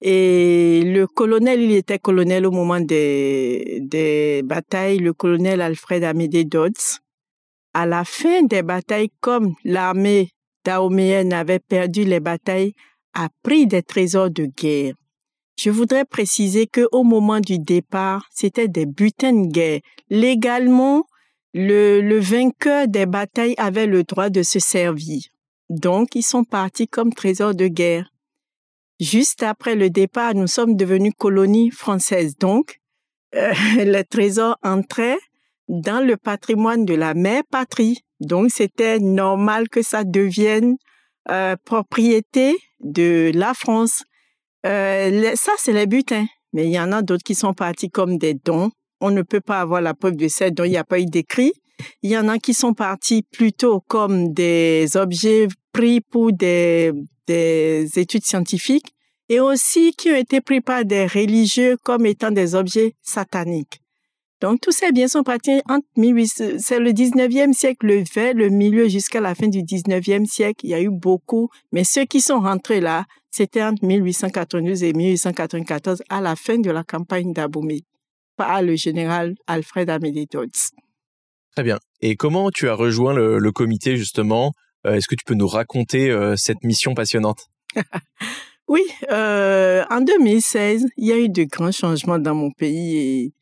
Et 0.00 0.82
le 0.84 1.06
colonel, 1.06 1.60
il 1.60 1.72
était 1.72 1.98
colonel 1.98 2.46
au 2.46 2.50
moment 2.50 2.80
des, 2.80 3.78
des 3.80 4.42
batailles, 4.44 4.98
le 4.98 5.12
colonel 5.12 5.60
Alfred 5.60 6.04
Amédée 6.04 6.44
Dodds. 6.44 7.00
À 7.72 7.86
la 7.86 8.04
fin 8.04 8.42
des 8.42 8.62
batailles, 8.62 9.10
comme 9.20 9.54
l'armée 9.64 10.30
dahoméenne 10.68 11.32
avait 11.32 11.60
perdu 11.60 12.04
les 12.04 12.20
batailles, 12.20 12.74
a 13.14 13.30
pris 13.42 13.66
des 13.66 13.82
trésors 13.82 14.30
de 14.30 14.44
guerre. 14.44 14.94
Je 15.58 15.70
voudrais 15.70 16.04
préciser 16.04 16.66
que 16.66 16.86
au 16.92 17.04
moment 17.04 17.40
du 17.40 17.58
départ, 17.58 18.26
c'était 18.30 18.68
des 18.68 18.84
butins 18.84 19.32
de 19.32 19.50
guerre. 19.50 19.80
Légalement, 20.10 21.04
le, 21.54 22.02
le 22.02 22.18
vainqueur 22.18 22.86
des 22.86 23.06
batailles 23.06 23.54
avait 23.56 23.86
le 23.86 24.04
droit 24.04 24.28
de 24.28 24.42
se 24.42 24.58
servir. 24.58 25.22
Donc, 25.70 26.14
ils 26.14 26.22
sont 26.22 26.44
partis 26.44 26.86
comme 26.86 27.14
trésors 27.14 27.54
de 27.54 27.68
guerre. 27.68 28.10
Juste 29.00 29.42
après 29.42 29.74
le 29.74 29.88
départ, 29.88 30.34
nous 30.34 30.46
sommes 30.46 30.76
devenus 30.76 31.14
colonie 31.16 31.70
française. 31.70 32.36
Donc, 32.36 32.78
euh, 33.34 33.52
les 33.76 34.04
trésors 34.04 34.58
entraient 34.62 35.18
dans 35.68 36.04
le 36.06 36.18
patrimoine 36.18 36.84
de 36.84 36.94
la 36.94 37.14
mère 37.14 37.42
patrie. 37.50 38.02
Donc, 38.20 38.50
c'était 38.50 38.98
normal 38.98 39.68
que 39.68 39.82
ça 39.82 40.04
devienne 40.04 40.76
euh, 41.30 41.56
propriété 41.64 42.56
de 42.80 43.30
la 43.34 43.54
France. 43.54 44.04
Euh, 44.66 45.32
ça, 45.34 45.52
c'est 45.58 45.72
les 45.72 45.86
butins. 45.86 46.26
Mais 46.52 46.64
il 46.64 46.72
y 46.72 46.80
en 46.80 46.92
a 46.92 47.02
d'autres 47.02 47.22
qui 47.22 47.34
sont 47.34 47.54
partis 47.54 47.90
comme 47.90 48.18
des 48.18 48.34
dons. 48.34 48.70
On 49.00 49.10
ne 49.10 49.22
peut 49.22 49.40
pas 49.40 49.60
avoir 49.60 49.80
la 49.80 49.94
preuve 49.94 50.16
de 50.16 50.28
ces 50.28 50.50
dons. 50.50 50.64
Il 50.64 50.70
n'y 50.70 50.76
a 50.76 50.84
pas 50.84 50.98
eu 50.98 51.06
d'écrit. 51.06 51.52
Il 52.02 52.10
y 52.10 52.18
en 52.18 52.28
a 52.28 52.38
qui 52.38 52.54
sont 52.54 52.74
partis 52.74 53.22
plutôt 53.22 53.80
comme 53.86 54.32
des 54.32 54.96
objets 54.96 55.46
pris 55.72 56.00
pour 56.00 56.32
des, 56.32 56.92
des 57.26 57.86
études 57.96 58.24
scientifiques 58.24 58.92
et 59.28 59.40
aussi 59.40 59.92
qui 59.92 60.10
ont 60.10 60.16
été 60.16 60.40
pris 60.40 60.60
par 60.60 60.84
des 60.84 61.06
religieux 61.06 61.76
comme 61.84 62.06
étant 62.06 62.30
des 62.30 62.54
objets 62.54 62.94
sataniques. 63.02 63.80
Donc, 64.40 64.60
tous 64.60 64.70
ces 64.72 64.92
biens 64.92 65.08
sont 65.08 65.24
partis 65.24 65.60
entre 65.68 65.86
18, 65.96 66.60
c'est 66.60 66.78
le 66.78 66.92
19e 66.92 67.52
siècle, 67.52 67.86
le 67.86 68.04
vers 68.14 68.34
le 68.34 68.50
milieu 68.50 68.88
jusqu'à 68.88 69.20
la 69.20 69.34
fin 69.34 69.48
du 69.48 69.62
19e 69.62 70.26
siècle. 70.26 70.64
Il 70.64 70.70
y 70.70 70.74
a 70.74 70.80
eu 70.80 70.90
beaucoup, 70.90 71.50
mais 71.72 71.82
ceux 71.82 72.04
qui 72.04 72.20
sont 72.20 72.40
rentrés 72.40 72.80
là, 72.80 73.04
c'était 73.30 73.62
entre 73.62 73.84
1892 73.84 74.84
et 74.84 74.92
1894 74.92 76.02
à 76.08 76.20
la 76.20 76.36
fin 76.36 76.58
de 76.58 76.70
la 76.70 76.84
campagne 76.84 77.32
d'Aboumé 77.32 77.82
par 78.36 78.62
le 78.62 78.76
général 78.76 79.34
Alfred 79.48 79.90
Amédée 79.90 80.26
Dodds. 80.30 80.70
Très 81.54 81.64
bien. 81.64 81.78
Et 82.00 82.14
comment 82.14 82.50
tu 82.52 82.68
as 82.68 82.74
rejoint 82.74 83.14
le, 83.14 83.50
comité 83.50 83.96
justement? 83.96 84.52
Euh, 84.86 84.94
Est-ce 84.94 85.08
que 85.08 85.16
tu 85.16 85.24
peux 85.24 85.34
nous 85.34 85.48
raconter 85.48 86.10
euh, 86.10 86.36
cette 86.36 86.62
mission 86.62 86.94
passionnante? 86.94 87.48
Oui, 88.68 88.82
euh, 89.10 89.82
en 89.88 90.02
2016, 90.02 90.88
il 90.98 91.06
y 91.06 91.12
a 91.12 91.16
eu 91.16 91.30
de 91.30 91.44
grands 91.44 91.72
changements 91.72 92.18
dans 92.18 92.34
mon 92.34 92.50
pays 92.50 92.96
et 92.98 93.32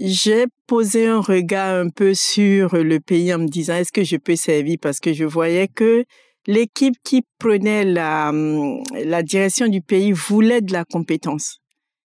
j'ai 0.00 0.46
posé 0.66 1.06
un 1.06 1.20
regard 1.20 1.74
un 1.74 1.88
peu 1.88 2.14
sur 2.14 2.76
le 2.76 3.00
pays 3.00 3.34
en 3.34 3.38
me 3.38 3.48
disant 3.48 3.74
est-ce 3.74 3.92
que 3.92 4.04
je 4.04 4.16
peux 4.16 4.36
servir? 4.36 4.76
Parce 4.80 5.00
que 5.00 5.12
je 5.12 5.24
voyais 5.24 5.68
que 5.68 6.04
l'équipe 6.46 6.94
qui 7.04 7.24
prenait 7.38 7.84
la, 7.84 8.32
la 9.04 9.22
direction 9.22 9.68
du 9.68 9.80
pays 9.80 10.12
voulait 10.12 10.60
de 10.60 10.72
la 10.72 10.84
compétence. 10.84 11.58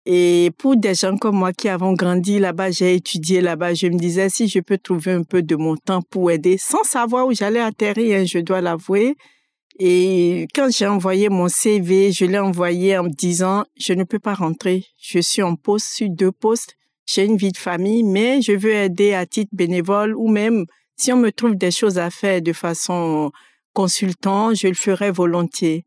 Et 0.04 0.50
pour 0.58 0.76
des 0.76 0.94
gens 0.94 1.16
comme 1.16 1.36
moi 1.36 1.52
qui 1.52 1.68
avons 1.68 1.92
grandi 1.92 2.38
là-bas, 2.38 2.72
j'ai 2.72 2.94
étudié 2.94 3.40
là-bas, 3.40 3.74
je 3.74 3.86
me 3.86 3.98
disais 3.98 4.28
si 4.28 4.48
je 4.48 4.58
peux 4.58 4.78
trouver 4.78 5.12
un 5.12 5.22
peu 5.22 5.42
de 5.42 5.54
mon 5.54 5.76
temps 5.76 6.02
pour 6.02 6.30
aider, 6.30 6.58
sans 6.58 6.82
savoir 6.82 7.26
où 7.26 7.32
j'allais 7.32 7.60
atterrir, 7.60 8.20
hein, 8.20 8.24
je 8.24 8.38
dois 8.38 8.60
l'avouer. 8.60 9.14
Et 9.78 10.48
quand 10.54 10.68
j'ai 10.70 10.86
envoyé 10.86 11.28
mon 11.28 11.48
CV, 11.48 12.12
je 12.12 12.24
l'ai 12.24 12.38
envoyé 12.38 12.98
en 12.98 13.04
me 13.04 13.10
disant, 13.10 13.64
je 13.78 13.92
ne 13.92 14.04
peux 14.04 14.18
pas 14.18 14.34
rentrer. 14.34 14.84
Je 15.00 15.20
suis 15.20 15.42
en 15.42 15.54
poste 15.54 15.86
sur 15.94 16.08
deux 16.10 16.32
postes. 16.32 16.76
J'ai 17.06 17.24
une 17.24 17.36
vie 17.36 17.52
de 17.52 17.56
famille, 17.56 18.02
mais 18.02 18.42
je 18.42 18.52
veux 18.52 18.72
aider 18.72 19.14
à 19.14 19.26
titre 19.26 19.50
bénévole 19.52 20.14
ou 20.16 20.28
même 20.28 20.66
si 20.96 21.12
on 21.12 21.16
me 21.16 21.30
trouve 21.30 21.56
des 21.56 21.70
choses 21.70 21.98
à 21.98 22.10
faire 22.10 22.40
de 22.42 22.52
façon 22.52 23.32
consultant, 23.72 24.54
je 24.54 24.68
le 24.68 24.74
ferai 24.74 25.10
volontiers. 25.10 25.84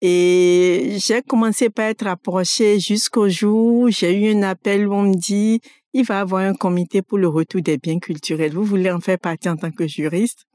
Et 0.00 0.96
j'ai 1.04 1.22
commencé 1.22 1.70
par 1.70 1.86
être 1.86 2.06
approchée 2.06 2.78
jusqu'au 2.78 3.28
jour 3.28 3.82
où 3.82 3.90
j'ai 3.90 4.14
eu 4.14 4.32
un 4.32 4.42
appel 4.42 4.86
où 4.86 4.94
on 4.94 5.02
me 5.02 5.14
dit, 5.14 5.60
il 5.92 6.04
va 6.04 6.20
avoir 6.20 6.42
un 6.42 6.54
comité 6.54 7.02
pour 7.02 7.18
le 7.18 7.28
retour 7.28 7.62
des 7.62 7.78
biens 7.78 7.98
culturels. 7.98 8.52
Vous 8.52 8.64
voulez 8.64 8.90
en 8.90 9.00
faire 9.00 9.18
partie 9.18 9.48
en 9.48 9.56
tant 9.56 9.72
que 9.72 9.88
juriste? 9.88 10.46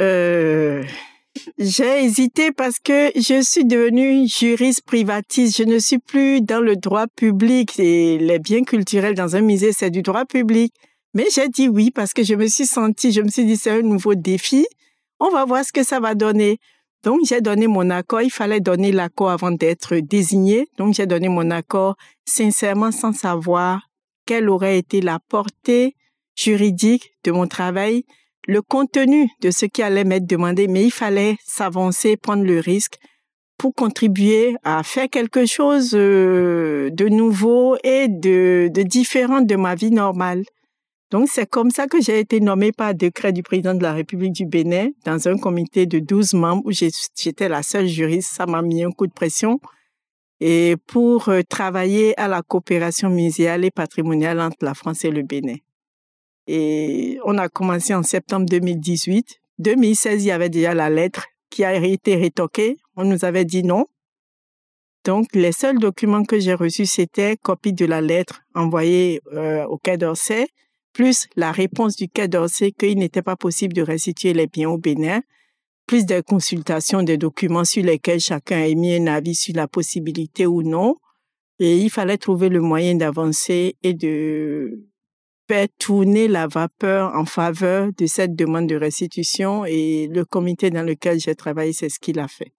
Euh, 0.00 0.84
j'ai 1.58 2.04
hésité 2.04 2.52
parce 2.52 2.78
que 2.78 3.10
je 3.14 3.42
suis 3.42 3.64
devenue 3.64 4.26
juriste 4.26 4.82
privatiste. 4.84 5.56
Je 5.58 5.64
ne 5.64 5.78
suis 5.78 5.98
plus 5.98 6.40
dans 6.40 6.60
le 6.60 6.76
droit 6.76 7.06
public 7.06 7.78
et 7.78 8.18
les 8.18 8.38
biens 8.38 8.64
culturels 8.64 9.14
dans 9.14 9.36
un 9.36 9.40
musée, 9.40 9.72
c'est 9.72 9.90
du 9.90 10.02
droit 10.02 10.24
public. 10.24 10.72
Mais 11.14 11.26
j'ai 11.32 11.48
dit 11.48 11.68
oui 11.68 11.90
parce 11.90 12.12
que 12.12 12.22
je 12.22 12.34
me 12.34 12.46
suis 12.46 12.66
sentie, 12.66 13.12
je 13.12 13.20
me 13.20 13.28
suis 13.28 13.44
dit 13.44 13.56
c'est 13.56 13.70
un 13.70 13.82
nouveau 13.82 14.14
défi. 14.14 14.66
On 15.20 15.30
va 15.30 15.44
voir 15.44 15.64
ce 15.64 15.72
que 15.72 15.82
ça 15.82 16.00
va 16.00 16.14
donner. 16.14 16.58
Donc, 17.04 17.20
j'ai 17.24 17.40
donné 17.40 17.66
mon 17.66 17.90
accord. 17.90 18.22
Il 18.22 18.30
fallait 18.30 18.60
donner 18.60 18.92
l'accord 18.92 19.30
avant 19.30 19.50
d'être 19.50 19.96
désigné. 19.96 20.68
Donc, 20.78 20.94
j'ai 20.94 21.06
donné 21.06 21.28
mon 21.28 21.50
accord 21.50 21.96
sincèrement 22.24 22.90
sans 22.92 23.12
savoir 23.12 23.88
quelle 24.26 24.50
aurait 24.50 24.78
été 24.78 25.00
la 25.00 25.18
portée 25.28 25.94
juridique 26.36 27.14
de 27.24 27.32
mon 27.32 27.46
travail, 27.46 28.04
le 28.48 28.62
contenu 28.62 29.28
de 29.42 29.50
ce 29.50 29.66
qui 29.66 29.82
allait 29.82 30.04
m'être 30.04 30.26
demandé, 30.26 30.68
mais 30.68 30.86
il 30.86 30.90
fallait 30.90 31.36
s'avancer, 31.44 32.16
prendre 32.16 32.44
le 32.44 32.58
risque 32.60 32.96
pour 33.58 33.74
contribuer 33.74 34.56
à 34.64 34.82
faire 34.82 35.10
quelque 35.10 35.44
chose 35.44 35.90
euh, 35.94 36.88
de 36.90 37.08
nouveau 37.08 37.76
et 37.84 38.08
de, 38.08 38.70
différent 38.84 39.42
de 39.42 39.54
ma 39.54 39.74
vie 39.74 39.90
normale. 39.90 40.44
Donc, 41.10 41.28
c'est 41.30 41.48
comme 41.48 41.70
ça 41.70 41.86
que 41.86 42.00
j'ai 42.00 42.20
été 42.20 42.40
nommée 42.40 42.72
par 42.72 42.94
décret 42.94 43.32
du 43.32 43.42
président 43.42 43.74
de 43.74 43.82
la 43.82 43.92
République 43.92 44.32
du 44.32 44.46
Bénin 44.46 44.88
dans 45.04 45.28
un 45.28 45.36
comité 45.36 45.84
de 45.84 45.98
12 45.98 46.32
membres 46.34 46.62
où 46.64 46.72
j'étais 46.72 47.48
la 47.48 47.62
seule 47.62 47.86
juriste. 47.86 48.32
Ça 48.32 48.46
m'a 48.46 48.62
mis 48.62 48.82
un 48.82 48.90
coup 48.90 49.06
de 49.06 49.12
pression. 49.12 49.60
Et 50.40 50.76
pour 50.86 51.28
euh, 51.28 51.42
travailler 51.46 52.18
à 52.18 52.28
la 52.28 52.42
coopération 52.42 53.10
muséale 53.10 53.64
et 53.64 53.70
patrimoniale 53.70 54.40
entre 54.40 54.58
la 54.62 54.74
France 54.74 55.04
et 55.04 55.10
le 55.10 55.22
Bénin. 55.22 55.56
Et 56.48 57.18
on 57.24 57.36
a 57.36 57.50
commencé 57.50 57.94
en 57.94 58.02
septembre 58.02 58.46
2018. 58.46 59.38
2016, 59.58 60.24
il 60.24 60.28
y 60.28 60.30
avait 60.30 60.48
déjà 60.48 60.72
la 60.72 60.88
lettre 60.88 61.26
qui 61.50 61.62
a 61.62 61.74
été 61.74 62.16
rétoquée. 62.16 62.78
On 62.96 63.04
nous 63.04 63.26
avait 63.26 63.44
dit 63.44 63.62
non. 63.62 63.84
Donc, 65.04 65.26
les 65.34 65.52
seuls 65.52 65.78
documents 65.78 66.24
que 66.24 66.40
j'ai 66.40 66.54
reçus, 66.54 66.86
c'était 66.86 67.36
copie 67.36 67.74
de 67.74 67.84
la 67.84 68.00
lettre 68.00 68.40
envoyée 68.54 69.20
euh, 69.32 69.64
au 69.66 69.76
Quai 69.76 69.98
d'Orsay, 69.98 70.48
plus 70.94 71.28
la 71.36 71.52
réponse 71.52 71.96
du 71.96 72.08
Quai 72.08 72.28
d'Orsay 72.28 72.72
qu'il 72.72 72.98
n'était 72.98 73.22
pas 73.22 73.36
possible 73.36 73.74
de 73.74 73.82
restituer 73.82 74.32
les 74.32 74.46
biens 74.46 74.70
au 74.70 74.78
Bénin, 74.78 75.20
plus 75.86 76.06
des 76.06 76.22
consultations 76.22 77.02
des 77.02 77.18
documents 77.18 77.64
sur 77.64 77.84
lesquels 77.84 78.20
chacun 78.20 78.62
a 78.62 78.66
émis 78.66 78.96
un 78.96 79.06
avis 79.06 79.34
sur 79.34 79.54
la 79.54 79.68
possibilité 79.68 80.46
ou 80.46 80.62
non. 80.62 80.96
Et 81.58 81.76
il 81.76 81.90
fallait 81.90 82.18
trouver 82.18 82.48
le 82.48 82.60
moyen 82.60 82.94
d'avancer 82.94 83.76
et 83.82 83.94
de 83.94 84.88
faire 85.48 85.66
tourner 85.78 86.28
la 86.28 86.46
vapeur 86.46 87.14
en 87.14 87.24
faveur 87.24 87.88
de 87.96 88.06
cette 88.06 88.36
demande 88.36 88.68
de 88.68 88.76
restitution 88.76 89.64
et 89.64 90.08
le 90.08 90.24
comité 90.24 90.70
dans 90.70 90.82
lequel 90.82 91.18
j'ai 91.18 91.34
travaillé, 91.34 91.72
c'est 91.72 91.88
ce 91.88 91.98
qu'il 91.98 92.18
a 92.18 92.28
fait. 92.28 92.52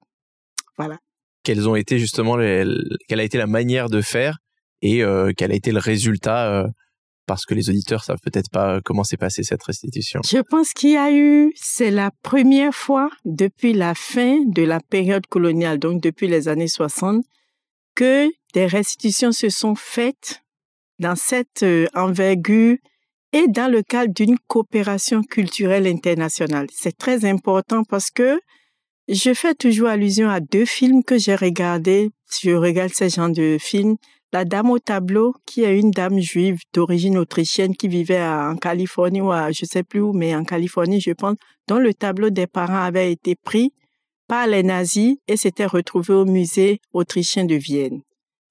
Voilà. 0.77 0.98
Quelles 1.43 1.69
ont 1.69 1.75
été 1.75 2.00
justement, 2.00 2.38
quelle 2.38 3.19
a 3.19 3.24
été 3.24 3.38
la 3.38 3.48
manière 3.48 3.89
de 3.89 4.01
faire 4.01 4.39
et 4.81 5.03
euh, 5.03 5.31
quel 5.36 5.51
a 5.51 5.55
été 5.55 5.72
le 5.72 5.79
résultat 5.79 6.51
euh, 6.51 6.67
parce 7.25 7.46
que 7.46 7.53
les 7.53 7.69
auditeurs 7.69 8.03
savent 8.03 8.19
peut-être 8.24 8.50
pas 8.50 8.75
euh, 8.75 8.81
comment 8.84 9.03
s'est 9.03 9.17
passée 9.17 9.43
cette 9.43 9.63
restitution? 9.63 10.22
Je 10.25 10.39
pense 10.39 10.74
qu'il 10.74 10.91
y 10.91 10.98
a 10.98 11.12
eu, 11.12 11.53
c'est 11.55 11.91
la 11.91 12.12
première 12.24 12.74
fois 12.74 13.10
depuis 13.24 13.74
la 13.74 13.93
fin 13.93 14.39
de 14.48 14.63
la 14.63 14.79
période 14.79 15.27
coloniale, 15.27 15.77
donc 15.77 16.01
depuis 16.01 16.27
les 16.27 16.48
années 16.48 16.67
60, 16.67 17.24
que 17.93 18.29
des 18.53 18.65
restitutions 18.65 19.31
se 19.31 19.50
sont 19.50 19.75
faites 19.75 20.41
dans 20.99 21.15
cette 21.15 21.63
euh, 21.63 21.87
envergure 21.95 22.77
et 23.31 23.47
dans 23.47 23.71
le 23.71 23.81
cadre 23.83 24.13
d'une 24.13 24.37
coopération 24.47 25.21
culturelle 25.23 25.87
internationale. 25.87 26.67
C'est 26.71 26.97
très 26.97 27.25
important 27.25 27.83
parce 27.83 28.09
que 28.09 28.39
je 29.07 29.33
fais 29.33 29.55
toujours 29.55 29.87
allusion 29.87 30.29
à 30.29 30.39
deux 30.39 30.65
films 30.65 31.03
que 31.03 31.17
j'ai 31.17 31.35
regardés. 31.35 32.11
Je 32.41 32.51
regarde 32.51 32.93
ces 32.93 33.09
genres 33.09 33.31
de 33.31 33.57
films. 33.59 33.95
La 34.31 34.45
dame 34.45 34.69
au 34.69 34.77
tableau, 34.77 35.33
qui 35.47 35.63
est 35.63 35.79
une 35.79 35.89
dame 35.89 36.19
juive 36.19 36.59
d'origine 36.73 37.17
autrichienne 37.17 37.75
qui 37.75 37.87
vivait 37.87 38.21
en 38.21 38.55
Californie 38.57 39.21
ou 39.21 39.31
à, 39.31 39.51
je 39.51 39.65
sais 39.65 39.81
plus 39.81 40.01
où, 40.01 40.13
mais 40.13 40.35
en 40.35 40.43
Californie, 40.43 41.01
je 41.01 41.11
pense, 41.11 41.35
dont 41.67 41.79
le 41.79 41.95
tableau 41.95 42.29
des 42.29 42.45
parents 42.45 42.83
avait 42.83 43.11
été 43.11 43.35
pris 43.35 43.73
par 44.27 44.45
les 44.45 44.61
nazis 44.61 45.17
et 45.27 45.37
s'était 45.37 45.65
retrouvé 45.65 46.13
au 46.13 46.25
musée 46.25 46.79
autrichien 46.93 47.45
de 47.45 47.55
Vienne. 47.55 48.01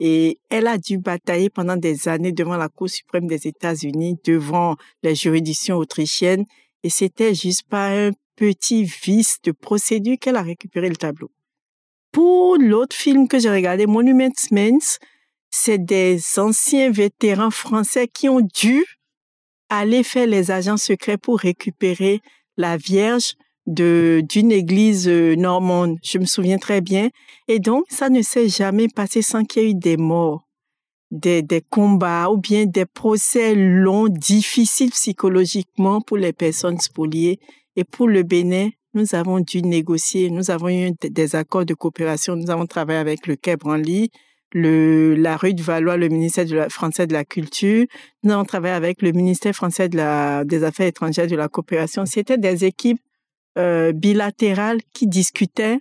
Et 0.01 0.39
elle 0.49 0.67
a 0.67 0.79
dû 0.79 0.99
batailler 0.99 1.51
pendant 1.51 1.77
des 1.77 2.09
années 2.09 2.33
devant 2.33 2.57
la 2.57 2.69
Cour 2.69 2.89
suprême 2.89 3.27
des 3.27 3.49
États-Unis, 3.49 4.17
devant 4.25 4.77
les 5.03 5.15
juridictions 5.15 5.77
autrichiennes, 5.77 6.45
et 6.83 6.91
c'était 6.91 7.35
juste 7.35 7.65
pas 7.69 7.89
un 7.89 8.13
petit 8.37 8.85
vice 8.85 9.39
de 9.43 9.51
procédure 9.51 10.17
qu'elle 10.21 10.37
a 10.37 10.43
récupéré 10.43 10.89
le 10.89 10.97
tableau. 10.97 11.31
Pour 12.13 12.57
l'autre 12.57 12.95
film 12.97 13.29
que 13.29 13.39
j'ai 13.39 13.51
regardé, 13.51 13.87
Monuments 13.87 14.31
Men, 14.53 14.79
c'est 15.51 15.79
des 15.79 16.21
anciens 16.39 16.91
vétérans 16.91 17.51
français 17.51 18.09
qui 18.09 18.29
ont 18.29 18.41
dû 18.41 18.85
aller 19.69 20.03
faire 20.03 20.27
les 20.27 20.51
agents 20.51 20.77
secrets 20.77 21.19
pour 21.19 21.41
récupérer 21.41 22.21
la 22.57 22.77
Vierge 22.77 23.35
de 23.69 24.23
d'une 24.29 24.51
église 24.51 25.09
euh, 25.09 25.37
normande. 25.37 25.99
Je 26.03 26.19
me 26.19 26.25
souviens 26.25 26.59
très 26.59 26.81
bien. 26.81 27.11
Et 27.47 27.61
donc, 27.61 27.85
ça 27.89 28.09
ne 28.09 28.23
s'est 28.23 28.49
jamais 28.49 28.89
passé 28.89 29.23
sans 29.23 29.45
qu'il 29.45 29.63
y 29.63 29.67
ait 29.67 29.71
eu 29.71 29.75
des 29.75 29.97
morts, 29.97 30.49
des, 31.11 31.43
des 31.43 31.61
combats 31.61 32.31
ou 32.31 32.39
bien 32.39 32.65
des 32.65 32.87
procès 32.87 33.55
longs, 33.55 34.09
difficiles 34.09 34.91
psychologiquement 34.91 36.01
pour 36.01 36.17
les 36.17 36.33
personnes 36.33 36.81
spoliées. 36.81 37.39
Et 37.77 37.85
pour 37.85 38.09
le 38.09 38.23
Bénin, 38.23 38.71
nous 38.95 39.15
avons 39.15 39.41
dû 39.41 39.63
négocier, 39.63 40.31
nous 40.31 40.51
avons 40.51 40.71
eu 40.71 40.93
des 41.01 41.37
accords 41.37 41.67
de 41.67 41.75
coopération, 41.75 42.35
nous 42.37 42.51
avons 42.51 42.67
travaillé 42.67 42.99
avec 42.99 43.27
le 43.27 43.37
Quai 43.37 43.57
Branly, 43.57 44.11
le, 44.53 45.15
la 45.15 45.37
rue 45.37 45.53
de 45.53 45.63
Valois, 45.63 45.99
le 45.99 46.09
ministère 46.09 46.47
de 46.47 46.55
la, 46.55 46.69
français 46.71 47.07
de 47.07 47.13
la 47.13 47.25
Culture. 47.25 47.85
Nous 48.23 48.33
avons 48.33 48.45
travaillé 48.45 48.75
avec 48.75 49.03
le 49.03 49.13
ministère 49.13 49.55
français 49.55 49.91
de 49.91 49.99
la, 49.99 50.45
des 50.45 50.65
Affaires 50.65 50.87
étrangères 50.87 51.27
de 51.27 51.37
la 51.37 51.49
coopération. 51.49 52.07
C'était 52.07 52.39
des 52.39 52.65
équipes 52.65 52.99
euh, 53.59 53.93
bilatérales 53.93 54.81
qui 54.93 55.07
discutaient 55.07 55.79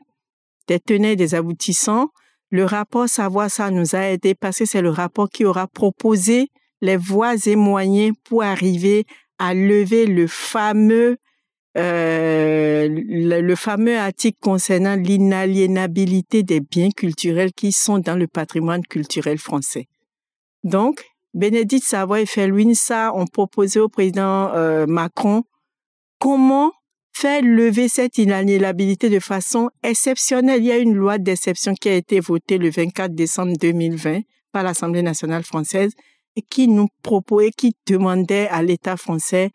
des 0.68 0.80
tenants 0.80 1.10
et 1.10 1.16
des 1.16 1.36
aboutissants. 1.36 2.10
Le 2.50 2.66
rapport 2.66 3.10
Savoir 3.10 3.50
ça 3.52 3.72
nous 3.72 3.96
a 3.96 4.10
aidé 4.10 4.36
parce 4.36 4.60
que 4.60 4.66
c'est 4.66 4.82
le 4.82 4.90
rapport 4.90 5.30
qui 5.30 5.46
aura 5.46 5.68
proposé 5.68 6.50
les 6.82 6.98
voies 6.98 7.36
et 7.46 7.56
moyens 7.56 8.16
pour 8.24 8.44
arriver 8.44 9.06
à 9.40 9.54
lever 9.54 10.06
le 10.06 10.28
fameux 10.28 11.18
euh, 11.78 12.88
le, 12.90 13.56
fameux 13.56 14.00
article 14.00 14.40
concernant 14.42 14.96
l'inaliénabilité 14.96 16.42
des 16.42 16.60
biens 16.60 16.90
culturels 16.90 17.54
qui 17.54 17.72
sont 17.72 18.00
dans 18.00 18.16
le 18.16 18.26
patrimoine 18.26 18.82
culturel 18.82 19.38
français. 19.38 19.86
Donc, 20.64 21.06
Bénédicte 21.36 21.86
Savoie 21.86 22.22
et 22.22 22.26
Felwin, 22.26 22.74
ça, 22.74 23.14
ont 23.14 23.28
proposé 23.28 23.80
au 23.80 23.90
président 23.90 24.52
euh, 24.56 24.88
Macron 24.88 25.44
comment 26.18 26.72
faire 27.20 27.42
lever 27.42 27.88
cette 27.88 28.20
inaliénabilité 28.20 29.10
de 29.10 29.20
façon 29.20 29.72
exceptionnelle. 29.82 30.62
Il 30.62 30.68
y 30.68 30.72
a 30.72 30.78
une 30.78 30.94
loi 30.94 31.18
d'exception 31.18 31.74
qui 31.74 31.90
a 31.90 31.96
été 31.96 32.20
votée 32.20 32.60
le 32.60 32.70
24 32.70 33.16
décembre 33.16 33.54
2020 33.60 34.22
par 34.52 34.62
l'Assemblée 34.64 35.02
nationale 35.02 35.44
française 35.44 35.94
et 36.36 36.44
qui 36.44 36.68
nous 36.68 36.88
proposait, 37.02 37.50
qui 37.50 37.76
demandait 37.88 38.48
à 38.50 38.62
l'État 38.62 38.98
français 38.98 39.50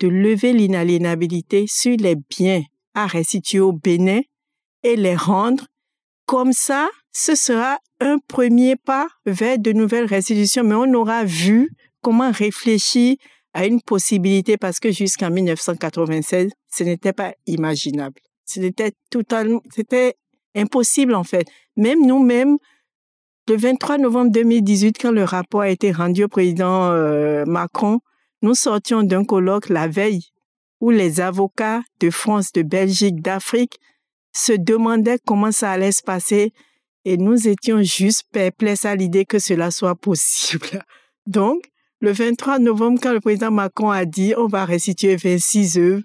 de 0.00 0.08
lever 0.08 0.52
l'inaliénabilité 0.52 1.66
sur 1.68 1.96
les 1.96 2.16
biens 2.16 2.62
à 2.94 3.06
restituer 3.06 3.60
au 3.60 3.72
Bénin 3.72 4.20
et 4.82 4.96
les 4.96 5.14
rendre. 5.14 5.66
Comme 6.26 6.52
ça, 6.52 6.88
ce 7.12 7.36
sera 7.36 7.78
un 8.00 8.18
premier 8.26 8.74
pas 8.74 9.06
vers 9.24 9.60
de 9.60 9.70
nouvelles 9.70 10.06
restitutions, 10.06 10.64
mais 10.64 10.74
on 10.74 10.92
aura 10.94 11.24
vu 11.24 11.70
comment 12.00 12.32
réfléchir 12.32 13.14
à 13.54 13.66
une 13.66 13.80
possibilité 13.80 14.56
parce 14.56 14.80
que 14.80 14.90
jusqu'en 14.90 15.30
1996, 15.30 16.50
ce 16.68 16.84
n'était 16.84 17.12
pas 17.12 17.34
imaginable. 17.46 18.20
C'était 18.44 18.92
totalement, 19.10 19.62
c'était 19.74 20.16
impossible 20.54 21.14
en 21.14 21.24
fait. 21.24 21.46
Même 21.76 22.04
nous-mêmes, 22.04 22.58
le 23.48 23.56
23 23.56 23.98
novembre 23.98 24.32
2018, 24.32 24.98
quand 25.00 25.12
le 25.12 25.24
rapport 25.24 25.62
a 25.62 25.70
été 25.70 25.92
rendu 25.92 26.24
au 26.24 26.28
président 26.28 26.90
euh, 26.90 27.44
Macron, 27.46 28.00
nous 28.42 28.54
sortions 28.54 29.02
d'un 29.02 29.24
colloque 29.24 29.68
la 29.68 29.88
veille 29.88 30.22
où 30.80 30.90
les 30.90 31.20
avocats 31.20 31.82
de 32.00 32.10
France, 32.10 32.52
de 32.52 32.62
Belgique, 32.62 33.22
d'Afrique 33.22 33.78
se 34.34 34.52
demandaient 34.52 35.18
comment 35.24 35.52
ça 35.52 35.70
allait 35.70 35.92
se 35.92 36.02
passer 36.02 36.52
et 37.04 37.16
nous 37.16 37.48
étions 37.48 37.82
juste 37.82 38.24
perplexes 38.32 38.84
à 38.84 38.96
l'idée 38.96 39.24
que 39.24 39.38
cela 39.38 39.70
soit 39.70 39.94
possible. 39.94 40.84
Donc, 41.26 41.70
le 42.00 42.12
23 42.12 42.58
novembre, 42.58 42.98
quand 43.02 43.12
le 43.12 43.20
président 43.20 43.50
Macron 43.50 43.90
a 43.90 44.04
dit 44.04 44.34
on 44.36 44.46
va 44.46 44.64
restituer 44.64 45.16
26 45.16 45.78
œuvres, 45.78 46.02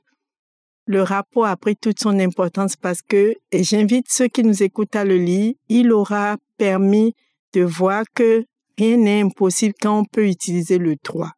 le 0.86 1.04
rapport 1.04 1.46
a 1.46 1.56
pris 1.56 1.76
toute 1.76 2.00
son 2.00 2.20
importance 2.20 2.76
parce 2.76 3.02
que, 3.02 3.36
et 3.52 3.64
j'invite 3.64 4.08
ceux 4.10 4.28
qui 4.28 4.44
nous 4.44 4.64
écoutent 4.64 4.96
à 4.96 5.06
le 5.06 5.18
lire, 5.18 5.54
il 5.68 5.92
aura 5.92 6.38
permis 6.58 7.14
de 7.54 7.62
voir 7.62 8.06
que 8.16 8.44
rien 8.78 8.98
n'est 8.98 9.22
impossible 9.22 9.76
quand 9.80 10.00
on 10.00 10.06
peut 10.06 10.28
utiliser 10.28 10.78
le 10.80 10.96
droit. 11.04 11.32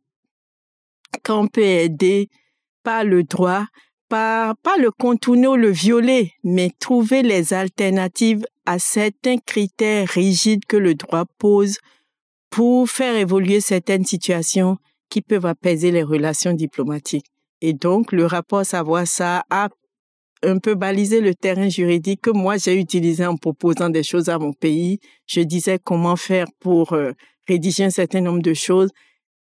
Qu'on 1.25 1.47
peut 1.47 1.61
aider 1.61 2.29
par 2.83 3.03
le 3.03 3.23
droit, 3.23 3.65
pas 4.07 4.55
le 4.77 4.91
contourner 4.91 5.47
ou 5.47 5.55
le 5.55 5.69
violer, 5.69 6.31
mais 6.43 6.71
trouver 6.79 7.21
les 7.21 7.53
alternatives 7.53 8.45
à 8.65 8.79
certains 8.79 9.37
critères 9.37 10.07
rigides 10.07 10.65
que 10.65 10.77
le 10.77 10.95
droit 10.95 11.25
pose 11.37 11.77
pour 12.51 12.87
faire 12.89 13.15
évoluer 13.15 13.61
certaines 13.61 14.05
situations 14.05 14.77
qui 15.09 15.21
peuvent 15.21 15.47
apaiser 15.47 15.89
les 15.89 16.03
relations 16.03 16.53
diplomatiques. 16.53 17.25
Et 17.61 17.73
donc, 17.73 18.11
le 18.11 18.25
rapport 18.25 18.65
Savoir 18.65 19.07
ça 19.07 19.43
a 19.49 19.69
un 20.43 20.59
peu 20.59 20.75
balisé 20.75 21.21
le 21.21 21.33
terrain 21.33 21.69
juridique 21.69 22.21
que 22.21 22.31
moi 22.31 22.57
j'ai 22.57 22.79
utilisé 22.79 23.25
en 23.25 23.37
proposant 23.37 23.89
des 23.89 24.03
choses 24.03 24.29
à 24.29 24.37
mon 24.37 24.53
pays. 24.53 24.99
Je 25.27 25.41
disais 25.41 25.79
comment 25.83 26.15
faire 26.15 26.47
pour 26.59 26.93
euh, 26.93 27.11
rédiger 27.47 27.85
un 27.85 27.89
certain 27.89 28.21
nombre 28.21 28.41
de 28.41 28.53
choses 28.53 28.89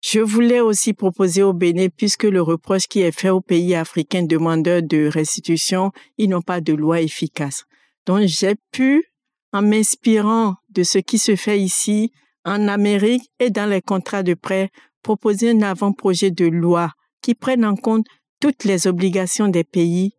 je 0.08 0.20
voulais 0.20 0.60
aussi 0.60 0.92
proposer 0.92 1.42
au 1.42 1.52
Bénin, 1.52 1.88
puisque 1.88 2.22
le 2.22 2.40
reproche 2.40 2.86
qui 2.86 3.00
est 3.00 3.10
fait 3.10 3.30
aux 3.30 3.40
pays 3.40 3.74
africains 3.74 4.22
demandeurs 4.22 4.82
de 4.82 5.08
restitution, 5.08 5.90
ils 6.16 6.28
n'ont 6.28 6.42
pas 6.42 6.60
de 6.60 6.74
loi 6.74 7.00
efficace. 7.00 7.64
Donc 8.06 8.26
j'ai 8.26 8.54
pu, 8.70 9.04
en 9.52 9.62
m'inspirant 9.62 10.54
de 10.68 10.84
ce 10.84 10.98
qui 10.98 11.18
se 11.18 11.34
fait 11.34 11.58
ici, 11.60 12.12
en 12.46 12.68
Amérique 12.68 13.28
et 13.40 13.50
dans 13.50 13.68
les 13.68 13.82
contrats 13.82 14.22
de 14.22 14.34
prêt, 14.34 14.70
proposer 15.02 15.50
un 15.50 15.62
avant-projet 15.62 16.30
de 16.30 16.46
loi 16.46 16.92
qui 17.20 17.34
prenne 17.34 17.64
en 17.64 17.76
compte 17.76 18.06
toutes 18.40 18.64
les 18.64 18.86
obligations 18.86 19.48
des 19.48 19.64
pays, 19.64 20.12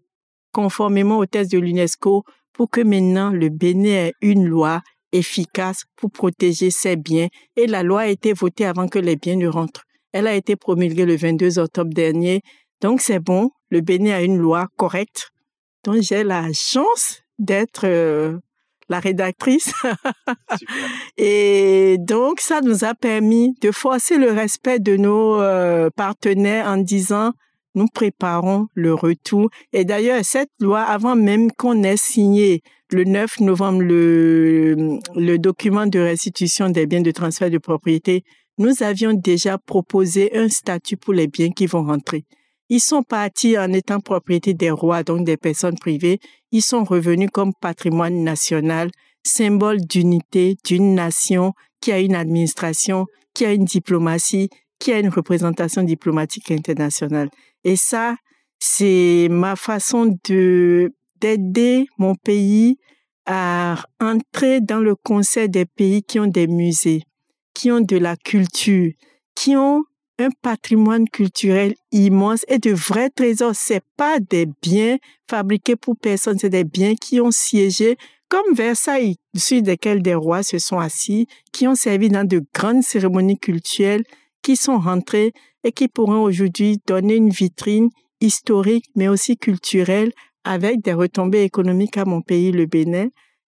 conformément 0.51 1.17
aux 1.17 1.25
tests 1.25 1.51
de 1.51 1.57
l'UNESCO, 1.57 2.23
pour 2.51 2.69
que 2.69 2.81
maintenant 2.81 3.29
le 3.29 3.49
Bénin 3.49 4.07
ait 4.07 4.13
une 4.21 4.45
loi 4.45 4.81
efficace 5.13 5.83
pour 5.95 6.11
protéger 6.11 6.69
ses 6.69 6.97
biens 6.97 7.27
et 7.55 7.65
la 7.65 7.81
loi 7.81 8.01
a 8.01 8.07
été 8.07 8.33
votée 8.33 8.65
avant 8.65 8.87
que 8.87 8.99
les 8.99 9.15
biens 9.15 9.37
ne 9.37 9.47
rentrent. 9.47 9.83
Elle 10.11 10.27
a 10.27 10.35
été 10.35 10.55
promulguée 10.55 11.05
le 11.05 11.15
22 11.15 11.59
octobre 11.59 11.93
dernier. 11.93 12.41
Donc 12.81 13.01
c'est 13.01 13.19
bon, 13.19 13.51
le 13.69 13.81
Bénin 13.81 14.15
a 14.15 14.21
une 14.21 14.37
loi 14.37 14.67
correcte. 14.75 15.29
Donc 15.85 16.01
j'ai 16.01 16.23
la 16.23 16.51
chance 16.51 17.21
d'être 17.39 17.85
euh, 17.85 18.37
la 18.89 18.99
rédactrice. 18.99 19.73
et 21.17 21.97
donc 21.99 22.39
ça 22.39 22.61
nous 22.61 22.83
a 22.83 22.93
permis 22.93 23.55
de 23.61 23.71
forcer 23.71 24.17
le 24.17 24.31
respect 24.31 24.79
de 24.79 24.95
nos 24.95 25.41
euh, 25.41 25.89
partenaires 25.95 26.67
en 26.67 26.77
disant 26.77 27.31
nous 27.75 27.87
préparons 27.93 28.67
le 28.73 28.93
retour. 28.93 29.49
Et 29.71 29.85
d'ailleurs, 29.85 30.25
cette 30.25 30.49
loi, 30.59 30.81
avant 30.81 31.15
même 31.15 31.51
qu'on 31.51 31.83
ait 31.83 31.95
signé 31.95 32.63
le 32.91 33.03
9 33.03 33.41
novembre 33.41 33.81
le, 33.81 34.99
le 35.15 35.37
document 35.37 35.85
de 35.85 35.99
restitution 35.99 36.69
des 36.69 36.87
biens 36.87 37.01
de 37.01 37.11
transfert 37.11 37.51
de 37.51 37.59
propriété, 37.59 38.23
nous 38.57 38.81
avions 38.81 39.13
déjà 39.13 39.59
proposé 39.59 40.35
un 40.35 40.49
statut 40.49 40.97
pour 40.97 41.13
les 41.13 41.27
biens 41.27 41.51
qui 41.51 41.67
vont 41.67 41.83
rentrer. 41.83 42.25
Ils 42.69 42.81
sont 42.81 43.03
partis 43.03 43.57
en 43.57 43.71
étant 43.71 43.99
propriété 43.99 44.53
des 44.53 44.71
rois, 44.71 45.03
donc 45.03 45.25
des 45.25 45.37
personnes 45.37 45.77
privées. 45.77 46.19
Ils 46.51 46.61
sont 46.61 46.83
revenus 46.83 47.29
comme 47.31 47.53
patrimoine 47.53 48.23
national, 48.23 48.89
symbole 49.23 49.81
d'unité 49.81 50.57
d'une 50.65 50.95
nation 50.95 51.53
qui 51.81 51.91
a 51.91 51.99
une 51.99 52.15
administration, 52.15 53.05
qui 53.33 53.45
a 53.45 53.53
une 53.53 53.65
diplomatie, 53.65 54.49
qui 54.79 54.91
a 54.91 54.99
une 54.99 55.09
représentation 55.09 55.83
diplomatique 55.83 56.51
internationale. 56.51 57.29
Et 57.63 57.75
ça, 57.75 58.15
c'est 58.59 59.27
ma 59.29 59.55
façon 59.55 60.17
de 60.27 60.91
d'aider 61.19 61.87
mon 61.97 62.13
pays 62.13 62.77
à 63.25 63.83
entrer 63.99 64.61
dans 64.61 64.79
le 64.79 64.95
conseil 64.95 65.49
des 65.49 65.65
pays 65.65 66.03
qui 66.03 66.19
ont 66.19 66.27
des 66.27 66.47
musées, 66.47 67.03
qui 67.53 67.71
ont 67.71 67.81
de 67.81 67.97
la 67.97 68.15
culture, 68.15 68.91
qui 69.35 69.55
ont 69.55 69.83
un 70.19 70.29
patrimoine 70.41 71.07
culturel 71.07 71.75
immense 71.91 72.45
et 72.47 72.59
de 72.59 72.71
vrais 72.71 73.09
trésors. 73.09 73.55
C'est 73.55 73.83
pas 73.95 74.19
des 74.19 74.47
biens 74.61 74.97
fabriqués 75.29 75.75
pour 75.75 75.95
personne, 75.97 76.39
c'est 76.39 76.49
des 76.49 76.63
biens 76.63 76.95
qui 76.95 77.21
ont 77.21 77.31
siégé 77.31 77.97
comme 78.29 78.53
Versailles, 78.53 79.15
dessus 79.33 79.61
desquels 79.61 80.01
des 80.01 80.15
rois 80.15 80.43
se 80.43 80.59
sont 80.59 80.79
assis, 80.79 81.27
qui 81.53 81.67
ont 81.67 81.75
servi 81.75 82.09
dans 82.09 82.27
de 82.27 82.43
grandes 82.53 82.83
cérémonies 82.83 83.39
culturelles 83.39 84.03
qui 84.41 84.57
sont 84.57 84.79
rentrés 84.79 85.33
et 85.63 85.71
qui 85.71 85.87
pourront 85.87 86.23
aujourd'hui 86.23 86.79
donner 86.85 87.15
une 87.15 87.29
vitrine 87.29 87.89
historique, 88.19 88.85
mais 88.95 89.07
aussi 89.07 89.37
culturelle, 89.37 90.11
avec 90.43 90.81
des 90.81 90.93
retombées 90.93 91.43
économiques 91.43 91.97
à 91.97 92.05
mon 92.05 92.21
pays, 92.21 92.51
le 92.51 92.65
Bénin. 92.65 93.07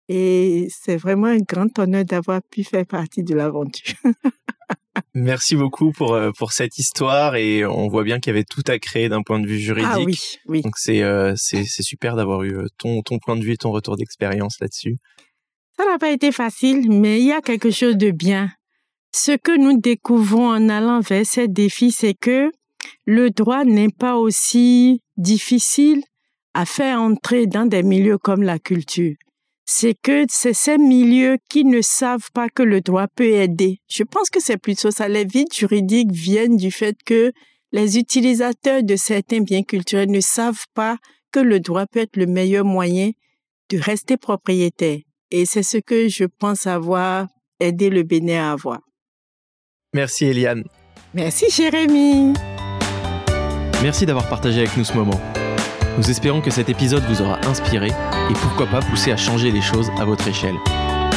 Et 0.08 0.68
c'est 0.70 0.96
vraiment 0.96 1.26
un 1.26 1.38
grand 1.38 1.78
honneur 1.78 2.04
d'avoir 2.04 2.40
pu 2.42 2.62
faire 2.62 2.86
partie 2.86 3.22
de 3.22 3.34
l'aventure. 3.34 3.96
Merci 5.18 5.56
beaucoup 5.56 5.92
pour 5.92 6.14
euh, 6.14 6.30
pour 6.36 6.52
cette 6.52 6.78
histoire 6.78 7.36
et 7.36 7.64
on 7.64 7.88
voit 7.88 8.04
bien 8.04 8.20
qu'il 8.20 8.32
y 8.32 8.36
avait 8.36 8.44
tout 8.44 8.62
à 8.66 8.78
créer 8.78 9.08
d'un 9.08 9.22
point 9.22 9.40
de 9.40 9.46
vue 9.46 9.58
juridique. 9.58 9.90
Ah 9.90 9.98
oui, 10.04 10.18
oui. 10.46 10.60
Donc 10.62 10.74
c'est 10.76 11.02
euh, 11.02 11.32
c'est 11.36 11.64
c'est 11.64 11.82
super 11.82 12.16
d'avoir 12.16 12.42
eu 12.42 12.56
euh, 12.56 12.66
ton 12.78 13.02
ton 13.02 13.18
point 13.18 13.36
de 13.36 13.42
vue 13.42 13.52
et 13.52 13.56
ton 13.56 13.70
retour 13.70 13.96
d'expérience 13.96 14.56
là-dessus. 14.60 14.98
Ça 15.76 15.86
n'a 15.86 15.98
pas 15.98 16.10
été 16.10 16.32
facile, 16.32 16.90
mais 16.90 17.20
il 17.20 17.26
y 17.26 17.32
a 17.32 17.40
quelque 17.40 17.70
chose 17.70 17.96
de 17.96 18.10
bien 18.10 18.50
ce 19.16 19.32
que 19.32 19.56
nous 19.56 19.80
découvrons 19.80 20.50
en 20.50 20.68
allant 20.68 21.00
vers 21.00 21.24
ces 21.24 21.48
défis, 21.48 21.90
c'est 21.90 22.14
que 22.14 22.50
le 23.06 23.30
droit 23.30 23.64
n'est 23.64 23.88
pas 23.88 24.16
aussi 24.16 25.00
difficile 25.16 26.02
à 26.52 26.66
faire 26.66 27.00
entrer 27.00 27.46
dans 27.46 27.66
des 27.66 27.82
milieux 27.82 28.18
comme 28.18 28.42
la 28.42 28.58
culture, 28.58 29.14
c'est 29.66 29.94
que 30.00 30.24
c'est 30.30 30.54
ces 30.54 30.78
milieux 30.78 31.38
qui 31.50 31.64
ne 31.64 31.82
savent 31.82 32.30
pas 32.32 32.48
que 32.48 32.62
le 32.62 32.80
droit 32.80 33.08
peut 33.08 33.32
aider. 33.32 33.80
Je 33.88 34.04
pense 34.04 34.30
que 34.30 34.40
c'est 34.40 34.56
plutôt 34.56 34.92
ça. 34.92 35.08
Les 35.08 35.24
vides 35.24 35.52
juridiques 35.52 36.12
viennent 36.12 36.56
du 36.56 36.70
fait 36.70 36.96
que 37.04 37.32
les 37.72 37.98
utilisateurs 37.98 38.84
de 38.84 38.94
certains 38.94 39.40
biens 39.40 39.64
culturels 39.64 40.10
ne 40.10 40.20
savent 40.20 40.66
pas 40.72 40.96
que 41.32 41.40
le 41.40 41.58
droit 41.58 41.86
peut 41.86 42.00
être 42.00 42.16
le 42.16 42.26
meilleur 42.26 42.64
moyen 42.64 43.10
de 43.70 43.78
rester 43.78 44.16
propriétaire. 44.16 45.00
Et 45.32 45.44
c'est 45.44 45.64
ce 45.64 45.78
que 45.78 46.08
je 46.08 46.24
pense 46.24 46.68
avoir 46.68 47.26
aidé 47.58 47.90
le 47.90 48.04
Bénin 48.04 48.48
à 48.48 48.52
avoir. 48.52 48.78
Merci 49.92 50.26
Eliane. 50.26 50.62
Merci 51.12 51.50
Jérémy. 51.50 52.34
Merci 53.82 54.06
d'avoir 54.06 54.28
partagé 54.28 54.60
avec 54.60 54.76
nous 54.76 54.84
ce 54.84 54.94
moment. 54.94 55.20
Nous 55.96 56.10
espérons 56.10 56.42
que 56.42 56.50
cet 56.50 56.68
épisode 56.68 57.02
vous 57.08 57.22
aura 57.22 57.38
inspiré 57.46 57.88
et 57.88 58.34
pourquoi 58.42 58.66
pas 58.66 58.80
poussé 58.80 59.12
à 59.12 59.16
changer 59.16 59.50
les 59.50 59.62
choses 59.62 59.90
à 59.98 60.04
votre 60.04 60.28
échelle. 60.28 60.56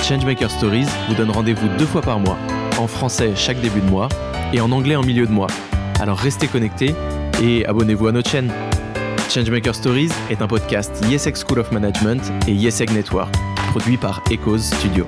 Changemaker 0.08 0.50
Stories 0.50 0.88
vous 1.10 1.15
donne 1.15 1.32
rendez-vous 1.32 1.68
deux 1.78 1.86
fois 1.86 2.02
par 2.02 2.20
mois, 2.20 2.38
en 2.78 2.88
français 2.88 3.34
chaque 3.36 3.60
début 3.60 3.82
de 3.82 3.89
mois 3.89 4.08
et 4.54 4.62
en 4.62 4.72
anglais 4.72 4.96
en 4.96 5.04
milieu 5.04 5.26
de 5.26 5.32
mois. 5.32 5.50
Alors 6.00 6.18
restez 6.18 6.48
connectés 6.48 6.96
et 7.44 7.65
abonnez-vous 7.65 8.08
à 8.08 8.13
notre 8.13 8.30
chaîne. 8.30 8.54
Changemaker 9.30 9.76
Stories 9.76 10.12
est 10.30 10.42
un 10.42 10.48
podcast 10.48 11.04
YesEg 11.10 11.36
School 11.36 11.60
of 11.60 11.72
Management 11.74 12.32
et 12.48 12.54
YesEg 12.54 12.92
Network, 12.92 13.36
produit 13.72 13.98
par 13.98 14.24
Echoes 14.32 14.60
Studio. 14.60 15.06